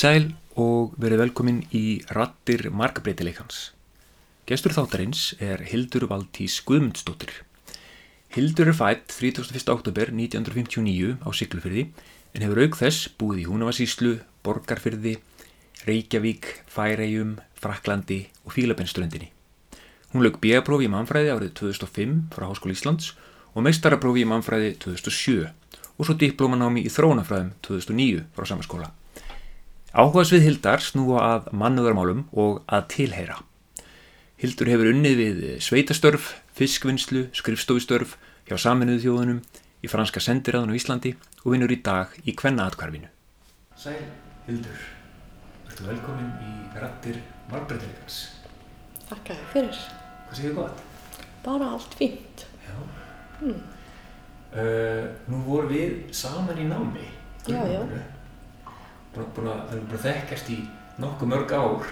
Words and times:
Sæl 0.00 0.30
og 0.56 0.94
verið 0.96 1.20
velkomin 1.20 1.58
í 1.76 2.00
Rattir 2.16 2.70
markbreytileikans. 2.72 3.74
Gestur 4.48 4.72
þáttarins 4.72 5.34
er 5.44 5.60
Hildur 5.68 6.06
Valtís 6.08 6.54
Guðmundsdóttir. 6.64 7.34
Hildur 8.32 8.70
er 8.70 8.78
fætt 8.78 9.12
31. 9.12 9.60
oktober 9.68 10.08
1959 10.08 11.18
á 11.20 11.28
Siglufyrði 11.36 11.82
en 12.32 12.46
hefur 12.46 12.62
auk 12.62 12.78
þess 12.80 13.10
búið 13.20 13.42
í 13.42 13.44
Húnavarsíslu, 13.50 14.14
Borgarfyrði, 14.40 15.18
Reykjavík, 15.84 16.48
Færegjum, 16.70 17.34
Fraklandi 17.60 18.22
og 18.46 18.54
Fílabennströndinni. 18.56 19.28
Hún 20.14 20.24
lög 20.24 20.38
B.A.prófi 20.40 20.88
í 20.88 20.94
mannfræði 20.94 21.34
árið 21.34 21.52
2005 21.60 22.14
frá 22.32 22.46
Háskóli 22.48 22.78
Íslands 22.78 23.12
og 23.52 23.68
meistaraprófi 23.68 24.24
í 24.24 24.30
mannfræði 24.32 24.72
2007 24.80 25.44
og 25.44 26.08
svo 26.08 26.16
diplómanámi 26.24 26.86
í 26.88 26.94
þróunafræðum 26.94 27.52
2009 27.68 28.24
frá 28.32 28.48
samaskóla. 28.48 28.94
Áhugaðsvið 29.90 30.44
Hildar 30.44 30.82
snúa 30.86 31.20
að 31.26 31.46
mannöðarmálum 31.50 32.20
og 32.38 32.60
að 32.70 32.84
tilheyra. 32.92 33.40
Hildur 34.38 34.68
hefur 34.70 34.90
unnið 34.92 35.16
við 35.18 35.40
sveitastörf, 35.66 36.28
fiskvinnslu, 36.54 37.24
skrifstofustörf 37.34 38.12
hjá 38.46 38.54
saminuðu 38.54 39.02
þjóðunum 39.02 39.40
í 39.82 39.90
franska 39.90 40.22
sendiræðun 40.22 40.70
á 40.70 40.78
Íslandi 40.78 41.16
og 41.42 41.48
vinnur 41.56 41.74
í 41.74 41.80
dag 41.82 42.14
í 42.22 42.36
kvennaatkvarfinu. 42.38 43.10
Sæl 43.74 43.98
Hildur, 44.46 44.78
ertu 45.66 45.88
velkomin 45.88 46.30
í 46.38 46.54
Rattir 46.78 47.18
margbreytilegans. 47.50 48.20
Þakka 49.10 49.40
þér 49.40 49.50
fyrir. 49.56 49.82
Hvað 50.28 50.38
séu 50.38 50.54
gott? 50.60 50.86
Bara 51.42 51.72
allt 51.74 51.98
fínt. 51.98 52.46
Já. 52.62 52.78
Mm. 53.42 53.58
Uh, 54.54 55.04
nú 55.26 55.42
vorum 55.50 55.74
við 55.74 55.98
saman 56.14 56.62
í 56.62 56.70
námi. 56.70 57.10
Já, 57.50 57.58
já. 57.74 57.82
Búin, 59.14 59.48
að, 59.50 59.72
að 59.78 59.96
þekkast 60.04 60.52
í 60.54 60.58
nokkuð 61.00 61.32
mörg 61.32 61.54
ár. 61.56 61.88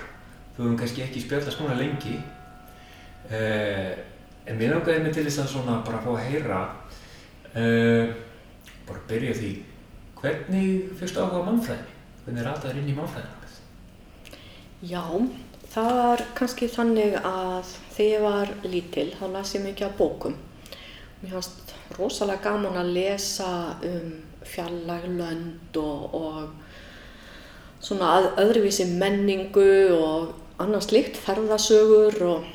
Þú 0.56 0.64
hefum 0.64 0.76
kannski 0.78 1.04
ekki 1.04 1.22
spjallast 1.24 1.58
svona 1.58 1.78
lengi. 1.78 2.18
Uh, 3.28 3.92
en 4.48 4.56
mér 4.56 4.72
náttúrulega 4.72 5.04
mig 5.04 5.16
til 5.16 5.26
þess 5.26 5.42
að 5.44 5.50
svona 5.52 5.80
bara 5.86 6.02
fá 6.04 6.12
að 6.14 6.28
heyra, 6.28 6.60
uh, 7.52 8.14
bara 8.88 9.02
byrja 9.10 9.34
því, 9.36 9.50
hvernig 10.22 10.94
fyrstu 11.00 11.20
áhuga 11.20 11.42
á 11.44 11.48
mannfræðinni? 11.50 11.98
Hvernig 12.24 12.42
er 12.42 12.50
alltaf 12.52 12.78
inn 12.78 12.88
í 12.88 12.96
mannfræðinni? 12.96 13.38
Já, 14.78 15.02
það 15.72 15.88
var 15.98 16.20
kannski 16.38 16.68
þannig 16.70 17.16
að 17.18 17.70
þegar 17.96 18.12
ég 18.12 18.20
var 18.22 18.50
lítil 18.62 19.08
þá 19.18 19.24
las 19.32 19.54
ég 19.56 19.64
mikið 19.64 19.88
af 19.88 19.96
bókum. 19.98 20.36
Mér 21.18 21.32
fannst 21.34 21.72
rosalega 21.96 22.44
gaman 22.44 22.78
að 22.78 22.92
lesa 22.94 23.48
um 23.88 24.12
fjallaglönd 24.46 25.80
og, 25.82 26.14
og 26.14 26.57
svona 27.84 28.12
að, 28.18 28.28
öðruvísi 28.42 28.86
menningu 28.98 29.70
og 29.96 30.34
annars 30.62 30.90
líkt, 30.92 31.18
ferðasögur 31.22 32.18
og 32.26 32.48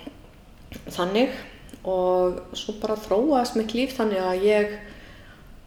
þannig. 0.91 1.33
Og 1.83 2.39
svo 2.55 2.77
bara 2.79 2.99
þróaðist 2.99 3.57
mitt 3.59 3.73
líf 3.75 3.97
þannig 3.97 4.23
að 4.23 4.45
ég 4.47 4.75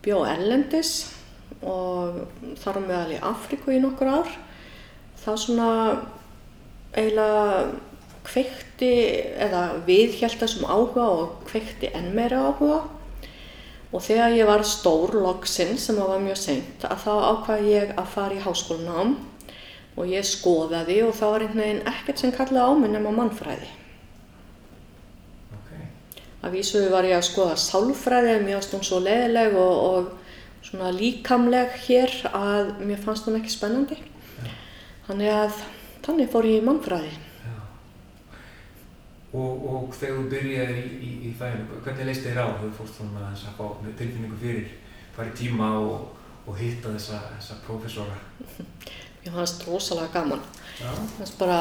bjó 0.04 0.22
erlendis 0.28 1.10
og 1.66 2.22
þar 2.60 2.80
á 2.80 2.82
meðal 2.84 3.16
í 3.16 3.22
Afríku 3.32 3.74
í 3.74 3.80
nokkur 3.82 4.12
ár. 4.20 4.30
Það 5.20 5.42
svona 5.42 5.70
eiginlega 6.96 7.50
kveikti 8.26 8.92
eða 9.44 9.62
viðhjælt 9.86 10.40
þessum 10.40 10.66
áhuga 10.68 11.06
og 11.12 11.40
kveikti 11.48 11.90
enn 11.94 12.12
meira 12.16 12.46
áhuga. 12.48 12.82
Og 13.94 14.02
þegar 14.02 14.34
ég 14.34 14.48
var 14.48 14.64
stór 14.66 15.14
loksinn 15.14 15.76
sem 15.80 15.98
var 16.00 16.20
mjög 16.20 16.40
seint 16.40 16.84
að 16.88 17.04
þá 17.04 17.12
ákvaði 17.30 17.72
ég 17.72 17.92
að 17.94 18.12
fara 18.16 18.36
í 18.36 18.42
háskólanám 18.42 19.14
og 19.96 20.12
ég 20.12 20.28
skoðaði 20.28 21.00
og 21.06 21.14
það 21.16 21.32
var 21.32 21.44
einhvern 21.44 21.62
veginn 21.64 21.90
ekkert 21.90 22.22
sem 22.22 22.32
kallaði 22.36 22.68
á 22.68 22.72
mig 22.76 22.92
nema 22.92 23.12
mannfræði. 23.16 23.68
Okay. 25.56 25.86
Að 26.44 26.56
vísu 26.58 26.82
var 26.92 27.08
ég 27.08 27.16
að 27.16 27.28
skoða 27.30 27.56
sálfræði 27.60 28.34
mér 28.44 28.58
fannst 28.58 28.76
hún 28.76 28.84
svo 28.86 29.00
leðileg 29.04 29.56
og, 29.56 29.76
og 29.88 30.66
svona 30.66 30.92
líkamleg 30.92 31.78
hér 31.86 32.12
að 32.32 32.74
mér 32.84 33.00
fannst 33.04 33.28
hún 33.28 33.38
ekki 33.40 33.54
spennandi. 33.54 33.96
Ja. 34.42 34.58
Þannig 35.08 35.32
að 35.32 35.62
þannig 36.04 36.30
fór 36.34 36.50
ég 36.50 36.60
í 36.60 36.66
mannfræði. 36.66 37.14
Og, 39.36 39.64
og 39.68 39.88
þegar 39.96 40.20
þú 40.20 40.28
byrjaði 40.32 40.76
í, 40.80 40.90
í, 40.96 41.08
í 41.28 41.30
fæðinu, 41.36 41.80
hvernig 41.84 42.08
leist 42.08 42.24
þér 42.24 42.38
á? 42.40 42.48
Þú 42.60 42.68
fórst 42.78 43.00
svona 43.00 43.24
þess 43.32 43.48
að 43.50 43.58
fá 43.58 43.88
tilfinningu 43.98 44.38
fyrir 44.40 44.70
farið 45.16 45.34
tíma 45.40 45.72
og, 45.80 46.06
og 46.46 46.56
hitta 46.60 46.92
þessa, 46.94 47.20
þessa 47.34 47.58
prófessora. 47.66 48.16
Mér 49.26 49.34
fannst 49.34 49.64
rosalega 49.66 50.12
gaman. 50.14 50.40
Já. 50.78 50.90
Mér 50.94 51.14
fannst 51.18 51.38
bara 51.40 51.60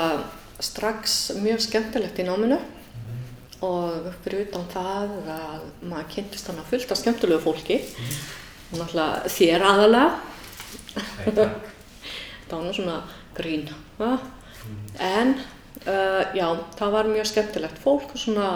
strax 0.63 1.15
mjög 1.41 1.59
skemmtilegt 1.65 2.19
í 2.21 2.25
náminu 2.27 2.59
Mm. 2.59 3.63
og 3.65 4.13
fyrir 4.23 4.45
utan 4.47 4.65
það 4.71 5.09
að 5.33 5.61
maður 5.89 6.09
kynntist 6.13 6.47
hann 6.47 6.59
að 6.61 6.69
fullt 6.69 6.91
af 6.91 6.97
skemmtilegu 6.97 7.41
fólki 7.43 7.77
Mm. 7.81 8.15
og 8.71 8.79
náttúrulega 8.79 9.33
þér 9.35 9.61
aðalega. 9.71 10.11
Það 12.45 12.57
var 12.57 12.65
nú 12.65 12.73
svona 12.77 12.97
grín. 13.35 13.69
Mm. 13.99 14.19
En 14.99 15.31
uh, 15.87 16.23
já, 16.37 16.47
það 16.77 16.91
var 16.93 17.09
mjög 17.09 17.25
skemmtilegt 17.31 17.79
fólk 17.81 18.13
og 18.13 18.19
svona 18.21 18.49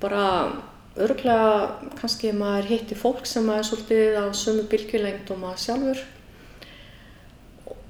bara 0.00 0.24
örglega 0.96 1.76
kannski 2.00 2.32
maður 2.32 2.66
hitti 2.72 2.96
fólk 2.98 3.26
sem 3.28 3.46
maður 3.46 3.62
er 3.62 3.68
svolítið 3.70 4.18
á 4.18 4.24
sömu 4.34 4.66
bylgjulengd 4.70 5.30
og 5.30 5.38
maður 5.42 5.62
sjálfur. 5.64 6.02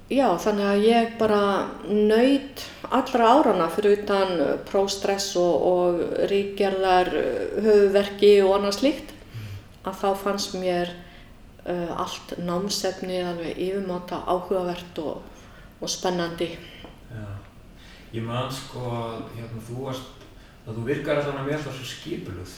Já, 0.07 0.29
þannig 0.39 0.63
að 0.63 0.85
ég 0.87 1.15
bara 1.19 1.39
naut 1.83 2.61
allra 2.95 3.31
árana 3.35 3.65
fyrir 3.67 3.97
utan 3.97 4.37
próstress 4.69 5.33
og, 5.35 5.65
og 5.67 6.27
ríkjarðar 6.31 7.09
uh, 7.11 7.57
höfuverki 7.65 8.37
og 8.45 8.53
annað 8.55 8.77
slíkt 8.77 9.11
að 9.83 9.97
þá 9.99 10.07
fannst 10.21 10.55
mér 10.55 10.93
uh, 11.67 11.91
allt 11.99 12.37
námsefni 12.39 13.19
alveg 13.19 13.59
yfirmáta 13.59 14.21
áhugavert 14.23 15.01
og, 15.03 15.25
og 15.83 15.91
spennandi. 15.91 16.53
Já. 17.11 17.27
Ég 18.15 18.23
man 18.23 18.47
sko 18.55 18.85
að 18.87 19.17
hérna, 19.35 19.65
þú 19.67 19.89
varst, 19.89 20.23
að 20.63 20.79
þú 20.79 20.85
virkar 20.87 21.19
allan 21.19 21.41
að 21.41 21.49
mér 21.51 21.65
það 21.65 21.81
svo 21.81 21.89
skipuluð. 21.89 22.55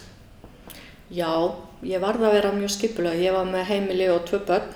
Já, 1.09 1.33
ég 1.81 2.05
varð 2.05 2.27
að 2.29 2.37
vera 2.37 2.53
mjög 2.53 2.75
skipulega. 2.75 3.17
Ég 3.25 3.33
var 3.33 3.49
með 3.49 3.71
heimili 3.71 4.11
og 4.13 4.21
tvö 4.29 4.43
börn 4.45 4.69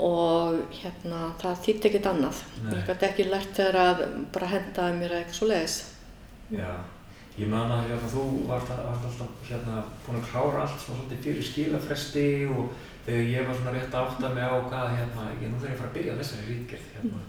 og 0.00 0.62
hérna, 0.72 1.20
það 1.42 1.60
þýtti 1.66 1.88
ekkert 1.90 2.08
annað. 2.12 2.40
Nei. 2.62 2.72
Ég 2.76 2.86
gæti 2.88 3.08
ekki 3.08 3.28
lært 3.28 3.52
þegar 3.58 3.78
að 3.82 4.02
bara 4.32 4.50
hendaði 4.54 4.98
mér 5.00 5.16
eitthvað 5.18 5.38
svo 5.38 5.50
leiðis. 5.50 5.76
Já. 6.52 6.72
Ég 7.40 7.48
man 7.48 7.70
að 7.72 7.86
hérna, 7.88 8.08
þú 8.12 8.24
varst 8.48 8.72
alltaf 8.76 9.46
hérna, 9.48 9.84
búin 10.06 10.18
að 10.20 10.26
klára 10.30 10.64
allt 10.64 10.80
svona 10.80 10.98
svolítið 11.00 11.22
fyrir 11.26 11.46
skilafresti 11.48 12.26
og 12.52 12.74
þegar 13.06 13.30
ég 13.32 13.46
var 13.48 13.56
svona 13.60 13.76
rétt 13.76 13.94
að 13.94 14.10
átta 14.10 14.32
mig 14.34 14.44
á 14.44 14.56
hvað 14.68 14.98
hérna, 14.98 15.30
ég 15.40 15.48
nú 15.52 15.62
þarf 15.62 15.70
ég 15.70 15.76
að 15.76 15.80
fara 15.80 15.90
að 15.90 15.96
byrja 15.96 16.18
þessari 16.18 16.50
rítgerð 16.50 16.90
hérna. 16.96 17.22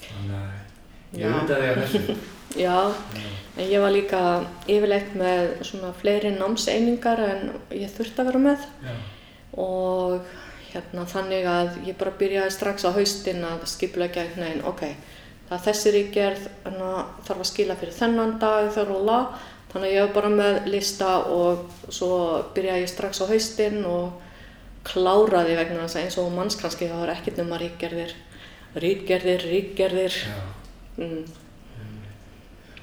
Þannig 0.00 0.36
að 0.40 1.20
ég 1.20 1.32
auðvitaði 1.32 1.70
að 1.70 1.80
þessu. 1.84 2.20
Já, 2.58 2.90
Já. 3.14 3.30
en 3.56 3.68
ég 3.70 3.78
var 3.84 3.92
líka 3.94 4.20
yfirleitt 4.66 5.12
með 5.14 5.50
svona 5.68 5.92
fleiri 5.94 6.32
námseiningar 6.34 7.20
en 7.22 7.44
ég 7.70 7.92
þurfti 7.94 8.22
að 8.24 8.30
vera 8.32 8.40
með 8.42 8.64
Já. 8.82 8.94
og 9.62 10.32
hérna 10.72 11.04
þannig 11.10 11.46
að 11.50 11.78
ég 11.88 11.98
bara 12.00 12.16
byrjaði 12.20 12.54
strax 12.54 12.86
á 12.86 12.90
haustin 12.94 13.44
að 13.46 13.66
skipulegja 13.70 14.24
einhvern 14.24 14.46
veginn, 14.46 14.64
ok, 14.70 14.82
það 15.50 15.64
þessi 15.66 15.92
ríkjörð, 15.96 16.48
þarf 17.26 17.36
að 17.36 17.50
skila 17.50 17.76
fyrir 17.80 17.96
þennan 17.96 18.36
dag 18.42 18.70
þar 18.76 18.92
og 18.94 19.04
la, 19.08 19.20
þannig 19.72 19.90
að 19.90 19.94
ég 19.96 20.06
var 20.06 20.16
bara 20.16 20.32
með 20.34 20.58
lista 20.74 21.12
og 21.34 21.92
svo 21.92 22.10
byrjaði 22.56 22.84
ég 22.84 22.92
strax 22.92 23.22
á 23.22 23.30
haustin 23.30 23.80
og 23.88 24.26
kláraði 24.86 25.58
vegna 25.58 25.84
þess 25.84 25.98
að 25.98 26.06
eins 26.06 26.18
og 26.22 26.32
manns 26.34 26.58
kannski 26.60 26.88
það 26.88 27.04
var 27.04 27.14
ekkert 27.16 27.42
nema 27.42 27.60
ríkjörðir, 27.60 28.16
ríkjörðir, 28.80 29.46
ríkjörðir, 29.52 30.20
Já. 30.24 30.40
mm, 30.96 31.22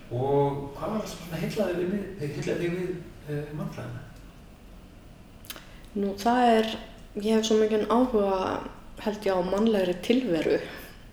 Og 0.08 0.70
hvað 0.78 0.92
var 0.94 1.02
það 1.02 1.10
sem 1.12 1.34
þig 1.36 1.80
við, 1.92 2.04
þig 2.38 2.62
við 2.62 2.92
uh, 3.28 3.50
mannfræðina? 3.58 4.08
nú 5.98 6.14
það 6.20 6.52
er, 6.52 6.70
ég 7.24 7.38
hef 7.38 7.48
svo 7.48 7.58
mikið 7.62 7.88
áhuga 7.90 8.34
held 9.02 9.26
ég 9.26 9.38
á 9.38 9.42
mannlegri 9.46 9.96
tilveru, 10.06 10.60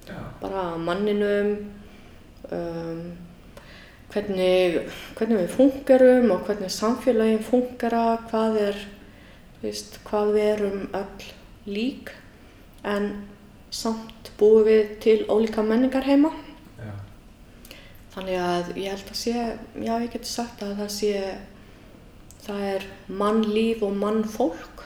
Já. 0.09 0.19
bara 0.41 0.77
manninum, 0.77 1.71
um, 2.51 3.03
hvernig, 4.13 4.81
hvernig 5.17 5.41
við 5.43 5.55
fungerum 5.57 6.33
og 6.35 6.45
hvernig 6.49 6.73
samfélagin 6.73 7.45
fungera, 7.45 8.19
hvað 8.31 8.61
er, 8.69 8.83
veist, 9.63 9.99
hvað 10.09 10.33
við 10.37 10.51
erum 10.53 10.87
öll 10.95 11.29
lík 11.67 12.13
en 12.85 13.11
samt 13.75 14.31
búum 14.39 14.65
við 14.69 14.97
til 15.03 15.19
ólíka 15.29 15.65
menningar 15.65 16.07
heima. 16.07 16.31
Já. 16.79 16.93
Þannig 18.15 18.41
að 18.45 18.73
ég 18.79 18.95
held 18.95 19.11
að 19.11 19.21
sé, 19.21 19.37
já 19.81 19.95
ég 19.97 20.11
geti 20.13 20.31
sagt 20.31 20.63
að 20.65 20.77
það 20.83 20.93
sé, 20.97 21.13
það 22.45 22.67
er 22.75 22.89
mannlíf 23.09 23.85
og 23.85 23.97
mannfólk 23.99 24.85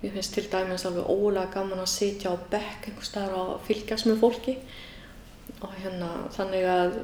Mér 0.00 0.14
finnst 0.16 0.34
til 0.34 0.46
dæmis 0.48 0.86
alveg 0.88 1.08
ólega 1.12 1.50
gaman 1.54 1.82
að 1.82 1.90
sitja 1.92 2.32
á 2.32 2.36
bekk 2.52 2.88
einhver 2.88 3.04
staðar 3.04 3.34
og 3.36 3.64
fylgjast 3.66 4.08
með 4.08 4.22
fólki 4.22 4.54
og 5.60 5.74
hérna 5.82 6.08
þannig 6.32 6.68
að 6.72 6.94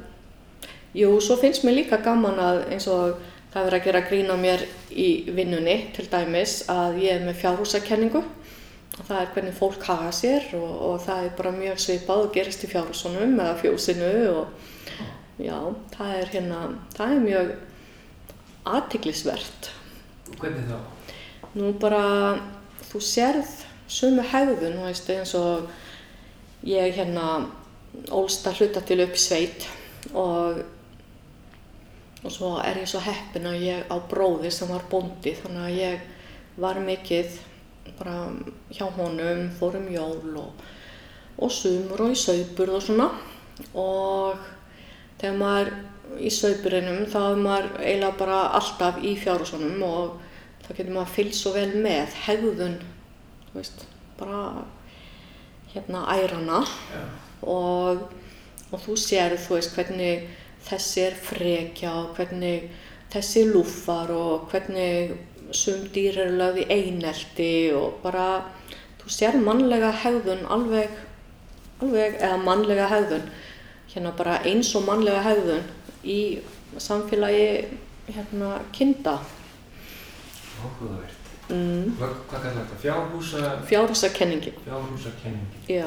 jú, 0.97 1.11
svo 1.21 1.37
finnst 1.37 1.65
mér 1.67 1.77
líka 1.77 1.99
gaman 2.01 2.39
að 2.41 2.63
eins 2.71 2.87
og 2.89 3.19
það 3.53 3.67
verður 3.67 3.77
að 3.77 3.85
gera 3.85 4.01
grína 4.07 4.39
mér 4.41 4.65
í 4.89 5.09
vinnunni 5.29 5.77
til 5.93 6.07
dæmis 6.09 6.63
að 6.73 6.97
ég 7.03 7.19
er 7.19 7.27
með 7.27 7.39
fjárhúsakenningu 7.43 8.23
og 8.23 9.05
það 9.05 9.21
er 9.21 9.31
hvernig 9.35 9.55
fólk 9.57 9.85
hafa 9.85 10.09
sér 10.15 10.49
og, 10.57 10.73
og 10.89 10.99
það 11.05 11.27
er 11.27 11.37
bara 11.37 11.53
mjög 11.53 11.81
svipað 11.83 12.25
og 12.25 12.33
gerist 12.33 12.65
í 12.65 12.71
fjárhúsunum 12.71 13.37
eða 13.37 13.57
fjósinu 13.61 14.11
og 14.31 14.67
já, 15.37 15.57
það 15.93 16.13
er 16.17 16.31
hérna, 16.33 16.61
það 16.97 17.13
er 17.13 17.25
mjög 17.25 17.51
aðtiklisvert. 18.67 19.71
Hvernig 20.41 20.65
þá? 20.67 20.77
Nú 21.57 21.71
bara, 21.79 22.01
þú 22.91 23.01
sérð 23.03 23.53
sumu 23.87 24.23
hegðun, 24.31 24.81
veist, 24.83 25.09
eins 25.09 25.33
og 25.39 25.69
ég 26.67 26.95
hérna 26.97 27.47
ólst 28.13 28.47
að 28.47 28.61
hluta 28.61 28.83
til 28.85 28.99
upp 29.05 29.15
sveit 29.19 29.67
og, 30.13 30.59
og 32.23 32.31
svo 32.33 32.57
er 32.63 32.81
ég 32.81 32.89
svo 32.89 33.01
heppin 33.03 33.47
að 33.49 33.63
ég 33.65 33.91
á 33.91 33.95
bróði 34.11 34.51
sem 34.53 34.69
var 34.71 34.85
bóndi 34.91 35.33
þannig 35.39 35.67
að 35.67 35.77
ég 35.77 36.05
var 36.57 36.79
mikið 36.83 37.37
bara 37.97 38.27
hjá 38.73 38.85
honum, 38.97 39.47
fórum 39.59 39.87
jól 39.91 40.37
og, 40.41 40.65
og 41.37 41.51
sumur 41.53 42.07
og 42.07 42.13
í 42.13 42.19
sauburð 42.19 42.77
og 42.77 42.83
svona. 42.83 43.07
Og 43.77 44.41
þegar 45.17 45.37
maður 45.39 45.71
í 46.21 46.31
sauburinum 46.33 47.05
þá 47.09 47.19
er 47.23 47.41
maður 47.41 47.69
eiginlega 47.81 48.19
bara 48.19 48.39
alltaf 48.59 48.99
í 49.05 49.15
fjárhúsunum 49.19 49.83
og 49.87 50.26
þá 50.67 50.73
getur 50.75 50.95
maður 50.95 51.13
fylgst 51.15 51.43
svo 51.43 51.53
vel 51.55 51.69
með 51.79 52.17
hegðun, 52.25 52.75
þú 53.47 53.55
veist, 53.55 53.85
bara 54.19 54.41
hérna 55.71 56.03
ærana 56.11 56.59
Já. 56.65 57.01
og, 57.47 58.03
og 58.71 58.83
þú 58.83 58.97
sér, 58.99 59.37
þú 59.39 59.57
veist, 59.57 59.73
hvernig 59.77 60.27
þessi 60.67 61.05
er 61.07 61.17
frekja 61.23 61.93
og 62.01 62.17
hvernig 62.17 62.67
þessi 63.13 63.45
lúfar 63.47 64.11
og 64.11 64.49
hvernig 64.51 65.15
sum 65.55 65.85
dýr 65.95 66.19
eru 66.25 66.35
lögð 66.41 66.63
í 66.65 66.67
einelti 66.75 67.51
og 67.75 68.01
bara, 68.03 68.43
þú 68.99 69.13
sér 69.13 69.39
mannlega 69.39 69.93
hegðun 70.03 70.43
alveg, 70.51 70.91
alveg, 71.79 72.19
eða 72.19 72.41
mannlega 72.43 72.89
hegðun, 72.91 73.29
hérna 73.93 74.11
bara 74.17 74.41
eins 74.43 74.73
og 74.75 74.83
mannlega 74.89 75.23
hegðun 75.23 75.63
í 76.03 76.19
samfélagi 76.83 77.67
hérna 78.11 78.57
kinda. 78.75 79.17
Áhugavert. 80.57 81.23
Mm. 81.49 81.93
Hvað, 81.99 82.15
kallar 82.31 82.55
þetta? 82.57 82.77
Fjárhúsa... 82.81 83.51
Fjárhúsakenningi, 83.69 84.53
Fjárhúsakenningi. 84.65 85.61
já. 85.69 85.85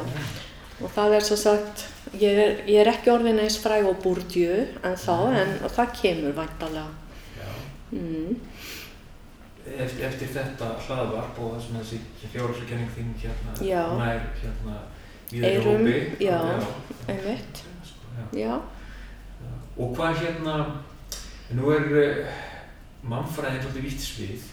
Og 0.81 0.89
það 0.95 1.13
er 1.19 1.25
svo 1.27 1.37
sagt, 1.37 1.83
ég 2.17 2.39
er, 2.41 2.53
ég 2.65 2.79
er 2.81 2.89
ekki 2.89 3.11
orðin 3.13 3.41
eins 3.43 3.59
fræg 3.61 3.85
og 3.85 3.99
búrdju 4.01 4.55
en 4.81 4.95
þá, 4.97 5.17
en 5.37 5.51
það 5.69 5.91
kemur 6.01 6.33
væntalega. 6.39 6.87
Já. 7.37 7.51
Mm. 7.93 8.39
Eftir, 9.71 10.07
eftir 10.09 10.31
þetta 10.33 10.71
hlaðvarp 10.87 11.37
og 11.45 11.51
það 11.53 11.67
sem 11.67 11.77
þessi 11.83 12.31
fjárhúsakenning 12.33 12.89
þín 12.97 13.11
hérna 13.21 13.53
Já. 13.69 13.83
nær 14.01 14.23
hérna 14.41 14.79
Eyrum, 15.31 15.85
hópi. 15.85 16.25
já. 16.25 16.39
Einmitt, 17.13 17.61
Sko, 17.85 18.15
já. 18.17 18.41
já. 18.41 18.55
Og 19.77 19.93
hvað 19.97 20.17
hérna, 20.25 20.57
nú 21.55 21.69
er 21.77 21.85
uh, 21.93 22.41
mannfræðin 23.13 23.61
svolítið 23.63 23.85
vítt 23.85 24.03
svið 24.09 24.49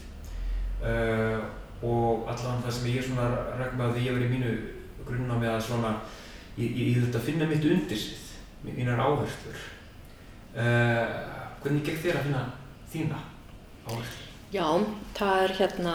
uh, 0.82 1.40
og 1.82 2.28
allavega 2.28 2.64
það 2.66 2.76
sem 2.76 2.90
ég 2.90 3.00
er 3.00 3.06
svona 3.06 3.26
ræk 3.58 3.74
með 3.78 3.86
að 3.86 3.96
því 3.96 4.06
ég 4.06 4.16
verið 4.18 4.32
mínu 4.34 4.54
grunna 5.08 5.40
með 5.40 5.54
að 5.54 5.66
svona, 5.68 5.92
ég, 6.58 6.68
ég, 6.68 6.86
ég 6.90 7.02
þurfti 7.02 7.20
að 7.20 7.26
finna 7.28 7.50
mitt 7.50 7.66
undirsvið, 7.72 8.24
mínar 8.68 9.02
áherslur. 9.04 9.66
Uh, 10.58 11.04
hvernig 11.62 11.84
gekk 11.86 12.02
þér 12.06 12.18
að 12.18 12.26
finna 12.28 12.46
þína 12.92 13.20
áherslur? 13.88 14.24
Já, 14.48 14.64
það 15.12 15.42
er 15.44 15.52
hérna, 15.58 15.94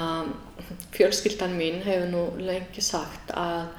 fjölskyldan 0.94 1.56
mín 1.58 1.80
hefur 1.82 2.12
nú 2.12 2.24
lengi 2.38 2.84
sagt 2.86 3.32
að, 3.34 3.72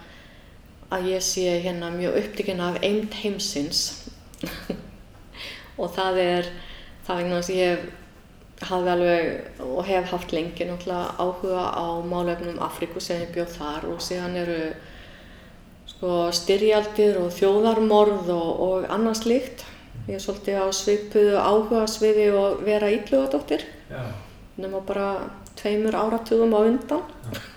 að 0.91 1.13
ég 1.13 1.23
sé 1.23 1.61
hérna 1.63 1.93
mjög 1.95 2.19
upptikinn 2.19 2.63
af 2.65 2.81
eind 2.83 3.15
heimsins 3.21 3.85
og 5.81 5.95
það 5.95 6.19
er, 6.25 6.51
það 7.07 7.23
vegna 7.23 7.39
að 7.39 7.53
ég 7.55 7.87
hafði 8.69 8.91
alveg 8.95 9.63
og 9.65 9.85
hef 9.89 10.11
haft 10.13 10.33
lengi 10.35 10.67
náttúrulega 10.69 11.15
áhuga 11.21 11.65
á 11.75 11.87
málefnum 12.05 12.61
Afríku 12.65 13.03
sem 13.03 13.23
ég 13.25 13.33
bjóð 13.35 13.55
þar 13.59 13.87
og 13.93 14.03
síðan 14.05 14.37
eru 14.41 14.59
sko 15.91 16.17
styrjaldir 16.35 17.19
og 17.21 17.33
þjóðarmorð 17.37 18.31
og, 18.35 18.51
og 18.67 18.89
annað 18.93 19.21
slíkt. 19.23 19.65
Ég 20.09 20.19
er 20.19 20.25
svolítið 20.25 20.61
á 20.61 20.67
svipuðu 20.75 21.37
áhuga 21.41 21.85
sviði 21.89 22.27
og 22.37 22.65
vera 22.67 22.91
ítlugadóttir 22.93 23.63
Já, 23.89 24.03
nema 24.61 24.83
bara 24.85 25.31
tveimur 25.57 25.97
áratugum 25.97 26.53
á 26.53 26.61
undan. 26.61 27.05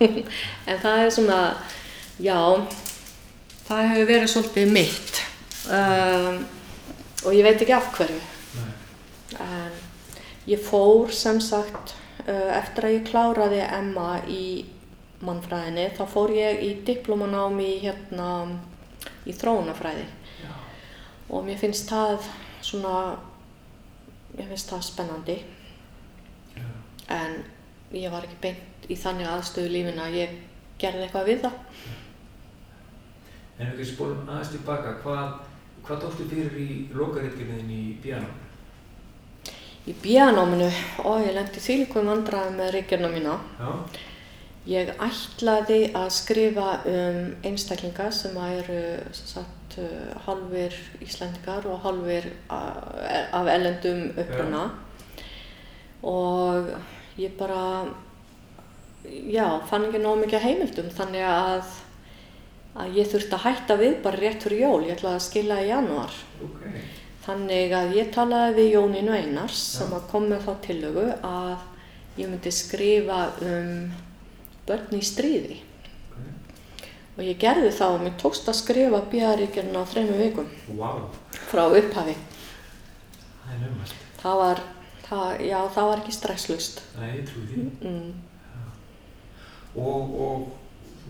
en 0.70 0.80
það 0.84 1.02
er 1.02 1.12
svona, 1.12 1.40
já, 2.24 2.38
það 3.68 3.90
hefur 3.92 4.10
verið 4.14 4.32
svolítið 4.32 4.72
mitt 4.78 5.20
um, 5.74 6.40
og 7.26 7.36
ég 7.36 7.44
veit 7.48 7.66
ekki 7.66 7.76
af 7.76 7.92
hverju. 7.98 8.22
nei, 8.56 8.72
En 9.44 9.87
ég 10.48 10.64
fór 10.64 11.12
sem 11.12 11.40
sagt, 11.44 11.96
uh, 12.26 12.58
eftir 12.58 12.88
að 12.88 12.96
ég 12.98 13.08
kláraði 13.10 13.62
Emma 13.66 14.22
í 14.32 14.66
mannfræðinni, 15.26 15.90
þá 15.98 16.04
fór 16.12 16.34
ég 16.36 16.62
í 16.64 16.72
diplomanám 16.88 17.58
í, 17.64 17.72
hérna, 17.84 18.30
í 19.28 19.34
þróunafræði 19.36 20.06
já, 20.44 20.52
og 21.34 21.48
mér 21.48 21.60
finnst 21.60 21.90
það 21.90 22.28
svona, 22.62 23.18
mér 24.38 24.52
finnst 24.52 24.72
það 24.72 24.86
spennandi 24.92 25.38
já, 26.54 26.68
en 27.18 27.40
ég 27.98 28.14
var 28.14 28.28
ekki 28.28 28.42
beint 28.46 28.90
í 28.92 28.98
þannig 29.00 29.32
aðstöðu 29.32 29.74
lífin 29.74 30.04
að 30.04 30.20
ég 30.22 30.42
gerði 30.80 31.08
eitthvað 31.08 31.32
við 31.32 31.46
það. 31.48 31.62
En 33.58 33.72
ef 33.72 33.78
við 33.80 33.90
spólum 33.90 34.28
aðeins 34.30 34.52
tilbaka, 34.54 35.00
hvað, 35.02 35.40
hvað 35.88 36.04
tókstu 36.04 36.28
fyrir 36.30 36.60
í 36.62 36.70
lokaritgerðin 36.94 37.72
í 37.74 37.84
pianónu? 38.04 38.47
Í 39.88 39.96
bíanáminu, 40.04 40.68
og 41.08 41.24
ég 41.24 41.36
lendi 41.38 41.64
þýlikum 41.64 42.10
vandræði 42.12 42.56
með 42.58 42.74
ríkjörna 42.76 43.12
mína. 43.14 43.38
Já, 43.56 43.72
Ég 44.68 44.90
ætlaði 45.00 45.78
að 45.96 46.10
skrifa 46.12 46.66
um 46.92 47.20
einstaklinga 47.48 48.10
sem 48.12 48.36
eru 48.36 48.82
sem 49.16 49.30
sagt, 49.30 49.78
hálfir 50.26 50.76
Íslandingar 51.06 51.68
og 51.72 51.86
hálfir 51.86 52.28
uh, 52.52 53.30
af 53.38 53.48
ellendum 53.54 54.10
uppruna. 54.12 54.66
Og 56.04 56.68
ég 57.16 57.38
bara, 57.40 57.88
já, 59.08 59.46
fann 59.70 59.88
ekki 59.88 60.04
nóg 60.04 60.20
mikið 60.26 60.44
heimildum 60.50 60.92
þannig 61.00 61.24
að, 61.30 61.72
að 62.76 63.00
ég 63.00 63.12
þurfti 63.14 63.40
að 63.40 63.46
hætta 63.48 63.80
við 63.80 64.00
bara 64.04 64.20
rétt 64.20 64.44
fyrir 64.44 64.66
jól, 64.66 64.84
ég 64.84 64.98
ætlaði 64.98 65.22
að 65.22 65.28
skila 65.30 65.62
í 65.64 65.72
janúar. 65.72 66.20
ok, 66.44 66.64
Þannig 67.28 67.74
að 67.76 67.96
ég 67.98 68.12
talaði 68.16 68.54
við 68.62 68.68
Jónínu 68.78 69.12
Einars 69.18 69.58
sem 69.76 69.90
Já. 69.92 69.98
að 69.98 70.06
kom 70.12 70.28
með 70.32 70.46
þá 70.48 70.52
tillögu 70.64 71.06
að 71.28 71.66
ég 72.22 72.30
myndi 72.32 72.52
skrifa 72.56 73.18
um 73.44 73.72
börn 74.68 74.96
í 74.96 75.02
stríði. 75.04 75.58
ok, 76.12 76.88
Og 77.18 77.24
ég 77.28 77.38
gerði 77.42 77.72
það 77.76 77.96
og 77.98 78.06
mér 78.06 78.16
tókst 78.22 78.48
að 78.48 78.60
skrifa 78.62 79.02
bíðaríkjörna 79.12 79.84
á 79.84 79.90
þrejum 79.92 80.22
vikum 80.22 80.48
wow, 80.80 81.02
frá 81.52 81.66
upphafi. 81.68 82.16
það 83.44 83.54
er 83.54 83.60
nefnast, 83.66 83.96
Það 84.22 84.38
var, 84.44 84.62
það, 85.10 85.42
já, 85.48 85.60
það 85.76 85.90
var 85.92 86.02
ekki 86.04 86.16
stresslust. 86.16 86.82
það 86.96 87.04
er 87.10 87.16
ég 87.20 87.28
trúi 87.30 87.46
því. 87.52 87.66
Mm. 87.82 88.14
Og, 89.78 90.16
og 90.18 90.48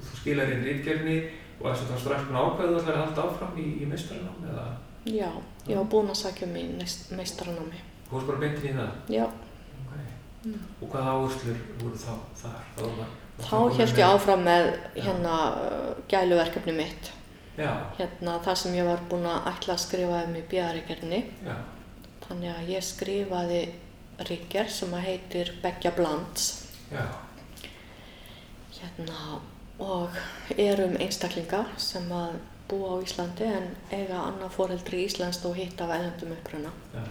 þú 0.07 0.17
skilar 0.21 0.50
inn 0.51 0.65
ritgerðinni 0.65 1.19
og 1.62 1.69
þess 1.69 1.86
að 1.86 1.91
það 1.93 2.01
strax 2.03 2.25
búin 2.27 2.39
að 2.41 2.47
ákveða 2.50 2.71
þú 2.74 2.79
ætlar 2.81 2.97
að 2.97 3.05
halda 3.05 3.27
áfram 3.29 3.62
í, 3.62 3.67
í 3.81 3.86
meistaranám 3.88 4.50
eða 4.51 4.65
Já, 5.07 5.29
ég 5.67 5.75
var 5.77 5.86
búin 5.91 6.09
að 6.13 6.19
sækja 6.21 6.47
mig 6.47 6.63
í 6.63 6.89
meistaranámi. 7.17 7.81
þú 8.09 8.15
varst 8.15 8.27
bara 8.27 8.39
beintin 8.39 8.69
í 8.71 8.74
það? 8.77 8.89
Já, 9.09 9.25
Ok, 9.25 9.93
Mm. 10.45 10.59
og 10.81 10.89
hvaða 10.89 11.13
áherslur 11.13 11.57
voru 11.79 11.97
þá 11.97 12.13
þar? 12.41 12.59
Þá, 12.77 12.81
var, 12.97 13.07
þá 13.39 13.77
held 13.77 13.97
ég 13.97 14.05
áfram 14.15 14.43
með 14.43 14.67
hérna 14.95 15.38
gæluverkefni 16.07 16.75
mitt. 16.77 17.12
Já, 17.57 17.74
Hérna 17.97 18.39
það 18.45 18.55
sem 18.55 18.74
ég 18.77 18.86
var 18.86 19.00
búin 19.09 19.25
að 19.25 19.47
ætla 19.50 19.74
að 19.74 19.79
skrifa 19.79 20.24
um 20.27 20.36
í 20.36 20.43
já, 21.45 21.55
Þannig 22.27 22.55
að 22.55 22.67
ég 22.69 22.83
skrifaði 22.83 23.62
ríkjar 24.19 24.69
sem 24.69 24.93
að 24.93 25.05
heitir 25.07 25.51
Beggja 25.63 25.91
Blands 25.95 26.65
já, 26.91 27.05
hérna, 28.77 29.39
og 29.79 30.09
er 30.57 30.81
um 30.86 30.95
einstaklinga 31.01 31.65
sem 31.77 32.07
að 32.12 32.38
búa 32.69 32.97
á 33.00 33.03
Íslandi 33.03 33.45
en 33.47 33.67
eiga 33.91 34.17
annað 34.27 34.51
foreldri 34.57 35.05
íslenskt 35.07 35.45
og 35.45 35.55
hitt 35.55 35.81
af 35.81 35.89
ellendum 35.95 36.31
uppruna. 36.38 36.71
já. 36.93 37.03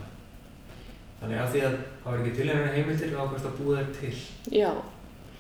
Þannig 1.20 1.38
að 1.40 1.52
því 1.52 1.60
að 1.66 1.76
það 2.04 2.10
var 2.10 2.18
ekki 2.20 2.32
til 2.36 2.48
einhverja 2.50 2.72
heimildir 2.76 3.12
þá 3.14 3.20
ákveðst 3.25 3.46
að 3.48 3.58
búa 3.60 3.76
þér 3.76 3.92
til. 4.00 4.16
Já, 4.60 4.72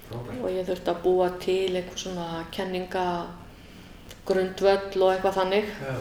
frábært. 0.08 0.38
og 0.42 0.50
ég 0.50 0.68
þurfti 0.70 0.92
að 0.94 1.02
búa 1.04 1.26
til 1.40 1.76
eitthvað 1.76 1.98
svona 2.04 2.28
kenninga 2.56 3.06
grundvöll 4.26 5.02
og 5.02 5.10
eitthvað 5.16 5.36
þannig. 5.40 5.74
Já, 5.82 5.96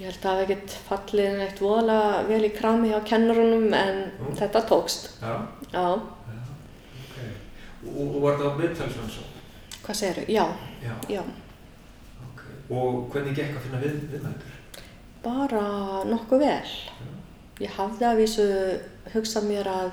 Ég 0.00 0.06
held 0.08 0.16
að 0.16 0.22
það 0.24 0.38
hef 0.38 0.42
ekkert 0.50 0.74
fallið 0.88 1.34
neitt 1.36 1.58
voðalega 1.60 2.20
vel 2.30 2.44
í 2.46 2.50
krami 2.56 2.88
á 2.96 3.00
kennarunum 3.04 3.66
en 3.76 3.98
Nú. 4.16 4.30
þetta 4.38 4.62
tókst. 4.70 5.10
já, 5.20 5.34
Já, 5.74 5.82
já, 5.84 6.38
ok. 7.04 7.18
Og, 7.84 8.14
og 8.16 8.22
var 8.22 8.38
þetta 8.38 8.54
viðtalsrannsókn? 8.62 9.34
hvað 9.84 9.98
segirðu? 10.00 10.24
Já, 10.32 10.46
Já, 10.86 10.94
já. 11.12 11.22
Og 12.70 13.08
hvernig 13.10 13.34
gekk 13.34 13.56
að 13.56 13.64
finna 13.64 13.80
við, 13.82 13.96
viðmældur? 14.12 14.58
Bara 15.24 15.62
nokkuð 16.06 16.44
vel. 16.44 16.74
Ég 17.60 17.72
hafði 17.76 18.06
að 18.06 18.20
vísu 18.22 18.46
hugsað 19.10 19.48
mér 19.48 19.68
að, 19.68 19.90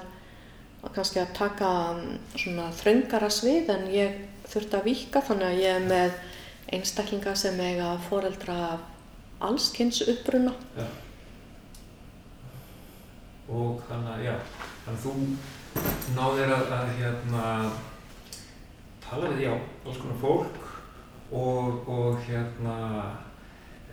að 0.85 0.93
kannski 0.95 1.19
að 1.23 1.33
taka 1.39 1.71
mm, 1.97 2.19
svona 2.37 2.67
þröngara 2.77 3.31
svið 3.33 3.71
en 3.73 3.89
ég 3.91 4.21
þurfti 4.47 4.77
að 4.77 4.85
vika 4.91 5.23
þannig 5.25 5.49
að 5.49 5.63
ég 5.63 5.79
er 5.79 5.89
með 5.89 6.21
einstaklinga 6.77 7.33
sem 7.39 7.59
eiga 7.63 7.89
foreldra 8.05 8.77
allskynns 9.43 10.03
uppruna. 10.13 10.53
Já. 10.77 10.87
Og 13.47 13.81
þannig 13.89 14.13
að, 14.13 14.23
já, 14.27 14.33
þannig 14.85 14.93
að 14.93 15.03
þú 15.07 16.13
náðir 16.15 16.53
að, 16.53 16.71
að 16.77 16.95
hérna, 17.01 17.43
tala 19.07 19.33
við, 19.33 19.45
já, 19.47 19.53
alls 19.87 20.01
konar 20.03 20.21
fólk 20.21 20.66
og, 21.31 21.89
og 21.89 22.19
hérna, 22.27 22.77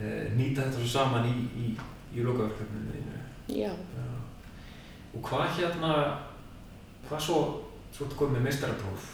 e, 0.00 0.29
nýta 0.37 0.67
þetta 0.67 0.79
svo 0.81 0.91
saman 0.95 1.26
í, 1.31 1.35
í, 1.59 1.73
í 2.14 2.25
lokaverkefninu 2.26 2.93
þínu. 2.95 3.23
Já, 3.59 3.73
Já. 3.73 4.11
Og 5.14 5.23
hvað 5.29 5.50
hérna, 5.59 5.91
hvað 7.09 7.21
svo, 7.23 7.41
svo 7.95 8.07
ertu 8.07 8.17
komið 8.19 8.38
með 8.38 8.47
meistarapróf 8.49 9.11